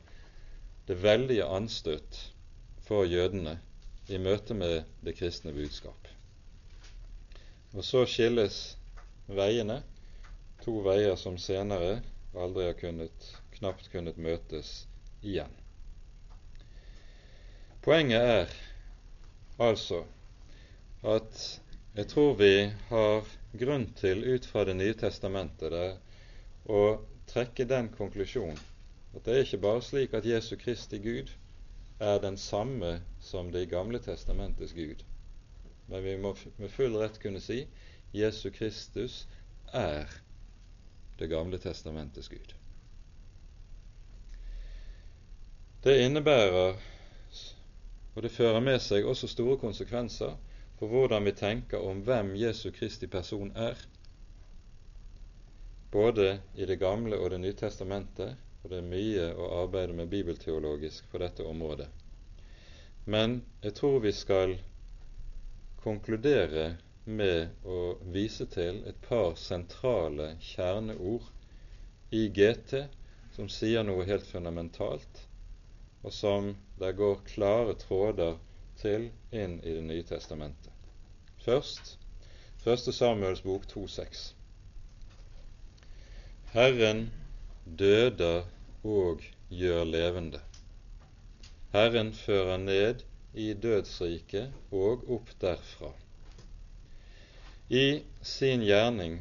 det 0.87 0.97
veldige 1.03 1.45
anstøt 1.51 2.21
for 2.87 3.07
jødene 3.07 3.57
i 4.09 4.18
møte 4.22 4.55
med 4.55 4.84
det 5.03 5.16
kristne 5.18 5.53
budskap. 5.55 6.09
Og 7.74 7.84
så 7.84 8.05
skilles 8.09 8.59
veiene, 9.26 9.80
to 10.62 10.78
veier 10.87 11.16
som 11.18 11.39
senere 11.39 11.99
aldri 12.37 12.68
har 12.68 12.76
kunnet, 12.78 13.30
knapt 13.57 13.91
kunnet 13.93 14.18
møtes 14.20 14.87
igjen. 15.22 15.53
Poenget 17.82 18.22
er 18.22 18.55
altså 19.62 20.05
at 21.07 21.43
jeg 21.97 22.09
tror 22.12 22.34
vi 22.39 22.55
har 22.89 23.28
grunn 23.57 23.87
til 23.97 24.24
ut 24.34 24.47
fra 24.47 24.64
Det 24.68 24.74
nye 24.76 24.95
testamentet 24.99 25.72
der, 25.72 25.95
å 26.68 26.99
trekke 27.30 27.64
den 27.64 27.89
konklusjonen 27.95 28.59
at 29.16 29.24
det 29.24 29.32
er 29.32 29.45
ikke 29.47 29.62
bare 29.62 29.82
slik 29.82 30.14
at 30.14 30.26
Jesu 30.28 30.57
Kristi 30.61 30.99
Gud 31.01 31.30
er 31.99 32.19
den 32.21 32.37
samme 32.37 33.01
som 33.21 33.53
Det 33.53 33.69
gamle 33.71 33.99
testamentets 33.99 34.73
Gud, 34.73 35.05
men 35.87 36.05
vi 36.05 36.17
må 36.17 36.35
med 36.57 36.71
full 36.71 36.97
rett 36.97 37.19
kunne 37.23 37.41
si 37.41 37.67
Jesu 38.13 38.51
Kristus 38.51 39.27
er 39.73 40.11
Det 41.19 41.29
gamle 41.31 41.59
testamentets 41.59 42.29
Gud. 42.29 42.55
Det 45.85 46.01
innebærer, 46.05 46.77
og 48.15 48.23
det 48.23 48.31
fører 48.31 48.61
med 48.61 48.81
seg 48.83 49.07
også 49.07 49.29
store 49.31 49.57
konsekvenser 49.61 50.35
for 50.79 50.91
hvordan 50.93 51.25
vi 51.25 51.33
tenker 51.33 51.79
om 51.79 52.03
hvem 52.05 52.35
Jesu 52.37 52.71
Kristi 52.75 53.07
person 53.07 53.53
er, 53.57 53.77
både 55.93 56.41
i 56.55 56.67
Det 56.67 56.79
gamle 56.79 57.19
og 57.19 57.31
Det 57.31 57.41
nye 57.41 57.57
testamentet, 57.57 58.37
og 58.67 58.73
det 58.73 58.79
er 58.83 58.87
mye 58.91 59.27
å 59.39 59.45
arbeide 59.61 59.95
med 59.95 60.09
bibelteologisk 60.11 61.05
på 61.12 61.21
dette 61.23 61.45
området. 61.47 61.87
Men 63.07 63.37
jeg 63.62 63.77
tror 63.79 64.01
vi 64.03 64.11
skal 64.11 64.57
konkludere 65.85 66.73
med 67.07 67.62
å 67.62 67.95
vise 68.11 68.49
til 68.51 68.81
et 68.91 68.99
par 69.05 69.37
sentrale 69.39 70.33
kjerneord 70.43 71.29
i 72.11 72.25
GT 72.35 72.83
som 73.37 73.47
sier 73.47 73.87
noe 73.87 74.09
helt 74.09 74.27
fundamentalt, 74.27 75.23
og 76.03 76.11
som 76.11 76.51
der 76.83 76.99
går 76.99 77.23
klare 77.29 77.77
tråder 77.79 78.41
til 78.83 79.12
inn 79.31 79.61
i 79.62 79.77
Det 79.77 79.87
nye 79.87 80.09
testamentet. 80.11 80.75
Først 81.47 81.95
1. 82.67 82.91
Samuels 82.91 83.47
bok 83.47 83.71
2,6. 83.71 84.27
Herren 86.51 87.07
døder 87.79 88.56
og 88.87 89.22
gjør 89.51 89.84
levende. 89.84 90.41
Herren 91.74 92.12
fører 92.14 92.57
ned 92.62 93.03
i 93.34 93.53
dødsriket 93.53 94.53
og 94.72 95.03
opp 95.16 95.32
derfra. 95.43 95.91
I 97.68 98.03
sin 98.22 98.62
gjerning 98.62 99.18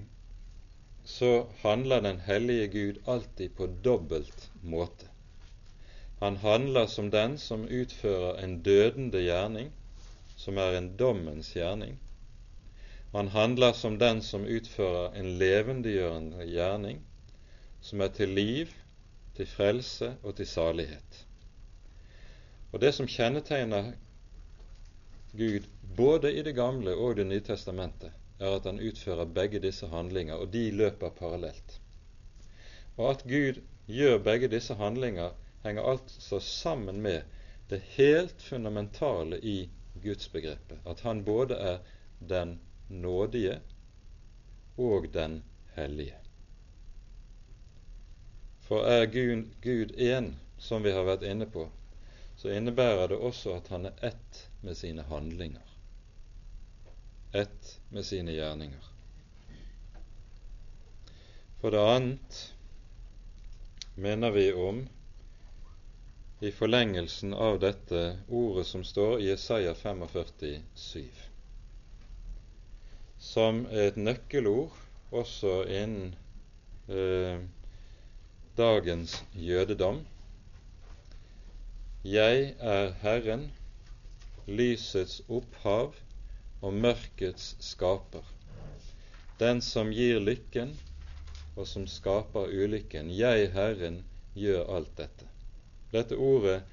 så 1.05 1.47
handler 1.63 2.05
den 2.05 2.21
hellige 2.27 2.67
Gud 2.67 3.01
alltid 3.07 3.57
på 3.57 3.67
dobbelt 3.83 4.49
måte. 4.61 5.09
Han 6.21 6.37
handler 6.37 6.85
som 6.87 7.09
den 7.11 7.37
som 7.37 7.65
utfører 7.65 8.39
en 8.43 8.61
dødende 8.63 9.21
gjerning, 9.21 9.73
som 10.37 10.57
er 10.57 10.77
en 10.77 10.93
dommens 10.97 11.51
gjerning. 11.57 11.99
Han 13.11 13.27
handler 13.33 13.73
som 13.73 13.99
den 13.99 14.21
som 14.21 14.45
utfører 14.45 15.13
en 15.19 15.35
levendegjørende 15.39 16.47
gjerning, 16.49 17.03
som 17.81 18.01
er 18.01 18.13
til 18.15 18.29
liv, 18.29 18.71
til 19.35 19.47
frelse 19.47 20.15
og 20.23 20.35
til 20.35 20.47
salighet. 20.47 21.25
Og 22.71 22.81
Det 22.81 22.91
som 22.95 23.07
kjennetegner 23.07 23.93
Gud 25.35 25.67
både 25.97 26.33
i 26.33 26.43
Det 26.43 26.55
gamle 26.55 26.95
og 26.95 27.15
Det 27.15 27.27
nye 27.27 27.43
testamentet, 27.43 28.11
er 28.39 28.55
at 28.55 28.65
han 28.67 28.79
utfører 28.79 29.25
begge 29.25 29.59
disse 29.63 29.87
handlinger, 29.87 30.35
og 30.35 30.53
de 30.53 30.71
løper 30.71 31.09
parallelt. 31.09 31.79
Og 32.97 33.09
at 33.09 33.23
Gud 33.23 33.61
gjør 33.87 34.17
begge 34.23 34.47
disse 34.51 34.75
handlinger, 34.75 35.31
henger 35.63 35.83
altså 35.83 36.39
sammen 36.39 37.01
med 37.01 37.21
det 37.69 37.81
helt 37.95 38.41
fundamentale 38.41 39.39
i 39.39 39.69
gudsbegrepet, 40.03 40.79
at 40.85 41.01
han 41.01 41.23
både 41.25 41.55
er 41.55 41.77
den 42.19 42.59
nådige 42.89 43.59
og 44.77 45.07
den 45.13 45.43
hellige. 45.75 46.24
For 48.67 48.87
er 48.89 49.05
Gud, 49.05 49.45
Gud 49.61 49.91
én, 49.97 50.33
som 50.57 50.83
vi 50.83 50.91
har 50.91 51.05
vært 51.05 51.25
inne 51.27 51.45
på, 51.45 51.67
så 52.35 52.49
innebærer 52.49 53.11
det 53.11 53.19
også 53.21 53.53
at 53.59 53.67
han 53.73 53.85
er 53.85 53.99
ett 54.09 54.39
med 54.65 54.77
sine 54.77 55.05
handlinger, 55.05 55.61
ett 57.31 57.75
med 57.93 58.05
sine 58.05 58.33
gjerninger. 58.33 58.91
For 61.61 61.73
det 61.73 61.83
annet 61.93 62.39
mener 63.95 64.33
vi 64.33 64.47
om 64.53 64.81
i 66.41 66.51
forlengelsen 66.51 67.33
av 67.33 67.59
dette 67.61 68.01
ordet 68.27 68.65
som 68.67 68.83
står 68.83 69.21
i 69.21 69.29
Jesaja 69.29 69.75
45, 69.77 70.57
7, 70.75 71.05
som 73.17 73.63
er 73.69 73.91
et 73.91 74.01
nøkkelord 74.01 74.73
også 75.15 75.61
innen 75.69 76.15
eh, 76.89 77.45
dagens 78.57 79.25
jødedom. 79.33 80.05
Jeg 82.03 82.55
er 82.59 82.93
Herren, 83.01 83.51
lysets 84.47 85.21
opphav 85.29 85.95
og 86.61 86.73
mørkets 86.73 87.55
skaper, 87.59 88.23
den 89.39 89.59
som 89.61 89.91
gir 89.91 90.21
lykken 90.23 90.71
og 91.55 91.67
som 91.67 91.87
skaper 91.87 92.47
ulykken. 92.47 93.11
Jeg, 93.11 93.51
Herren, 93.51 94.03
gjør 94.35 94.63
alt 94.77 94.95
dette. 94.97 95.27
Dette 95.91 96.15
ordet 96.15 96.63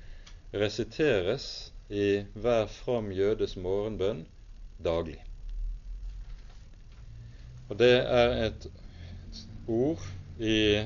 resiteres 0.55 1.73
i 1.91 2.23
hver 2.35 2.67
from 2.71 3.11
jødes 3.13 3.57
morgenbønn 3.57 4.27
daglig. 4.85 5.19
Og 7.69 7.79
det 7.79 7.95
er 8.07 8.35
et 8.47 8.67
ord 9.67 10.03
i 10.39 10.83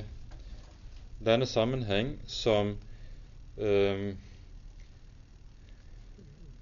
denne 1.19 1.47
sammenheng 1.47 2.17
som 2.27 2.77
um, 3.57 4.09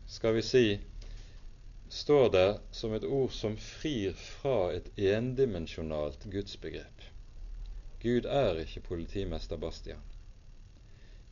skal 0.07 0.35
vi 0.35 0.43
si 0.43 0.65
står 1.89 2.29
der 2.31 2.57
som 2.71 2.95
et 2.95 3.05
ord 3.05 3.31
som 3.35 3.57
frir 3.57 4.15
fra 4.19 4.73
et 4.75 4.91
endimensjonalt 4.99 6.27
gudsbegrep. 6.31 7.05
Gud 8.03 8.27
er 8.27 8.61
ikke 8.63 8.83
politimester 8.89 9.57
Bastian. 9.57 10.03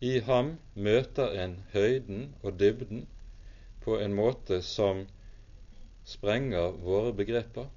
I 0.01 0.18
ham 0.27 0.57
møter 0.75 1.35
en 1.45 1.57
høyden 1.73 2.35
og 2.43 2.59
dybden 2.61 3.07
på 3.85 3.99
en 4.03 4.14
måte 4.14 4.62
som 4.66 5.05
sprenger 6.05 6.75
våre 6.83 7.12
begreper, 7.14 7.68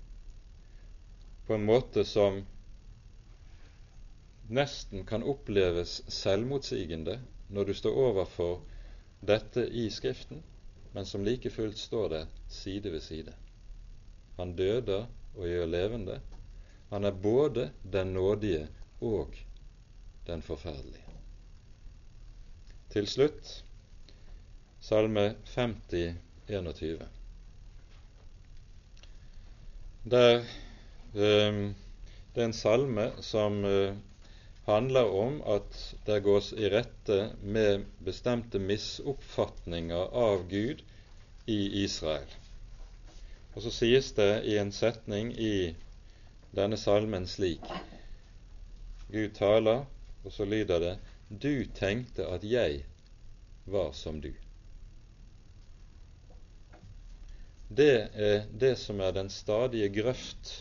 på 1.46 1.54
en 1.58 1.66
måte 1.66 2.06
som 2.06 2.42
nesten 4.50 5.06
kan 5.06 5.24
oppleves 5.24 6.02
selvmotsigende 6.12 7.20
når 7.50 7.70
du 7.70 7.74
står 7.74 7.98
overfor 8.10 8.62
dette 9.26 9.66
i 9.68 9.90
Skriften, 9.90 10.44
men 10.94 11.06
som 11.06 11.26
like 11.26 11.50
fullt 11.50 11.78
står 11.78 12.10
det 12.10 12.24
side 12.50 12.92
ved 12.92 13.02
side. 13.02 13.34
Han 14.38 14.56
døder 14.56 15.08
og 15.36 15.48
gjør 15.48 15.66
levende. 15.66 16.20
Han 16.90 17.04
er 17.04 17.12
både 17.12 17.72
den 17.94 18.14
nådige 18.14 18.68
og 19.02 19.36
den 20.28 20.42
forferdelige. 20.42 21.04
Til 22.90 23.08
slutt 23.08 23.66
Salme 24.86 25.36
50, 25.56 26.16
21. 26.48 27.00
Der, 30.12 30.44
um, 31.14 31.76
det 32.36 32.42
er 32.42 32.46
en 32.46 32.54
salme 32.54 33.08
som 33.26 33.64
uh, 33.66 33.96
handler 34.66 35.10
om 35.10 35.42
at 35.46 35.96
det 36.06 36.24
gås 36.26 36.54
i 36.54 36.70
rette 36.70 37.20
med 37.42 37.86
bestemte 38.00 38.60
misoppfatninger 38.60 40.10
av 40.18 40.48
Gud 40.50 40.82
i 41.46 41.84
Israel. 41.84 42.30
Og 43.54 43.62
så 43.64 43.72
sies 43.72 44.10
det 44.18 44.44
i 44.50 44.58
en 44.58 44.74
setning 44.74 45.32
i 45.38 45.76
denne 46.56 46.78
salmen 46.82 47.28
slik 47.30 47.64
Gud 49.12 49.36
taler, 49.38 49.86
og 50.26 50.34
så 50.34 50.48
lyder 50.50 50.82
det 50.82 50.96
du 51.30 51.66
tenkte 51.78 52.26
at 52.28 52.44
jeg 52.44 52.82
var 53.70 53.94
som 53.94 54.18
du. 54.22 54.32
Det 57.70 58.10
er 58.14 58.46
det 58.50 58.76
som 58.82 59.00
er 59.02 59.14
den 59.14 59.30
stadige 59.30 59.90
grøft 59.94 60.52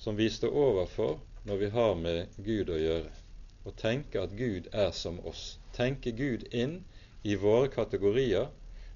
som 0.00 0.16
vi 0.16 0.28
står 0.32 0.56
overfor 0.56 1.18
når 1.44 1.56
vi 1.56 1.68
har 1.70 1.94
med 1.94 2.40
Gud 2.44 2.70
å 2.70 2.78
gjøre. 2.78 3.10
Å 3.64 3.72
tenke 3.76 4.22
at 4.22 4.36
Gud 4.36 4.68
er 4.72 4.90
som 4.96 5.20
oss. 5.28 5.58
Tenke 5.76 6.12
Gud 6.16 6.46
inn 6.52 6.80
i 7.22 7.36
våre 7.36 7.68
kategorier 7.72 8.48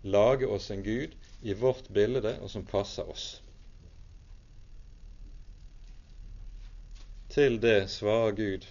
lage 0.05 0.47
oss 0.47 0.71
en 0.71 0.83
Gud 0.83 1.17
i 1.41 1.55
vårt 1.55 1.89
bilde 1.89 2.37
og 2.41 2.51
som 2.51 2.65
passer 2.69 3.09
oss. 3.09 3.41
Til 7.35 7.59
det 7.61 7.89
svarer 7.91 8.37
Gud, 8.37 8.67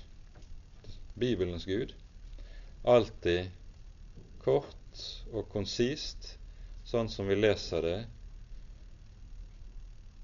Bibelens 1.20 1.66
Gud, 1.66 1.92
alltid 2.84 3.50
kort 4.44 5.04
og 5.34 5.50
konsist, 5.52 6.38
sånn 6.88 7.10
som 7.12 7.28
vi 7.28 7.36
leser 7.36 7.84
det 7.84 8.00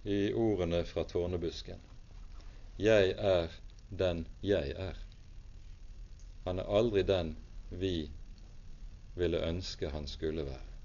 i 0.07 0.21
ordene 0.31 0.85
fra 0.87 1.03
tårnebusken. 1.09 1.88
Jeg 2.80 3.09
er 3.17 3.49
den 3.91 4.21
jeg 4.41 4.71
er. 4.71 4.95
Han 6.45 6.59
er 6.59 6.69
aldri 6.77 7.01
den 7.03 7.34
vi 7.69 8.11
ville 9.19 9.41
ønske 9.43 9.89
han 9.91 10.07
skulle 10.07 10.45
være. 10.47 10.77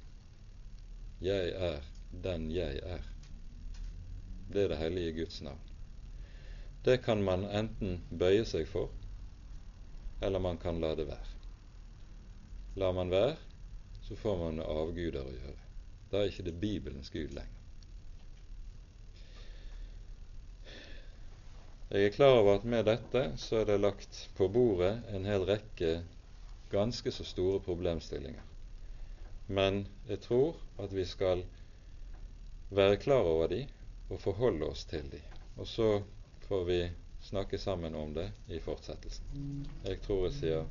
Jeg 1.22 1.52
er 1.54 1.86
den 2.24 2.50
jeg 2.50 2.80
er. 2.82 3.06
Det 4.50 4.64
er 4.64 4.68
det 4.74 4.80
hellige 4.80 5.12
Guds 5.20 5.38
navn. 5.42 5.62
Det 6.84 6.98
kan 7.04 7.22
man 7.22 7.46
enten 7.46 8.02
bøye 8.10 8.42
seg 8.44 8.66
for, 8.66 8.90
eller 10.20 10.42
man 10.42 10.58
kan 10.58 10.82
la 10.82 10.96
det 10.98 11.06
være. 11.06 11.32
Lar 12.74 12.92
man 12.92 13.10
være, 13.14 13.36
så 14.02 14.16
får 14.16 14.38
man 14.42 14.58
med 14.58 14.66
avguder 14.66 15.22
å 15.22 15.38
gjøre. 15.38 15.60
Da 16.10 16.18
er 16.24 16.32
ikke 16.32 16.50
det 16.50 16.60
Bibelens 16.60 17.14
Gud 17.14 17.30
lenger. 17.38 17.53
Jeg 21.90 22.06
er 22.06 22.14
klar 22.14 22.38
over 22.38 22.54
at 22.58 22.64
med 22.64 22.86
dette 22.88 23.22
så 23.36 23.60
er 23.60 23.66
det 23.68 23.80
lagt 23.80 24.18
på 24.38 24.48
bordet 24.48 25.02
en 25.12 25.26
hel 25.28 25.44
rekke 25.48 25.90
ganske 26.72 27.12
så 27.12 27.24
store 27.28 27.60
problemstillinger. 27.60 28.40
Men 29.46 29.84
jeg 30.08 30.22
tror 30.24 30.56
at 30.80 30.94
vi 30.96 31.04
skal 31.04 31.44
være 32.74 32.96
klar 32.96 33.28
over 33.28 33.52
de 33.52 33.66
og 34.08 34.20
forholde 34.20 34.66
oss 34.72 34.86
til 34.88 35.04
de. 35.12 35.20
Og 35.56 35.68
så 35.68 35.90
får 36.48 36.64
vi 36.64 36.80
snakke 37.28 37.58
sammen 37.58 37.94
om 37.94 38.14
det 38.16 38.30
i 38.48 38.58
fortsettelsen. 38.64 39.68
Jeg 39.84 40.00
tror 40.06 40.24
jeg 40.26 40.38
sier 40.40 40.64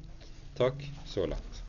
takk 0.57 0.82
så 1.05 1.28
langt. 1.30 1.61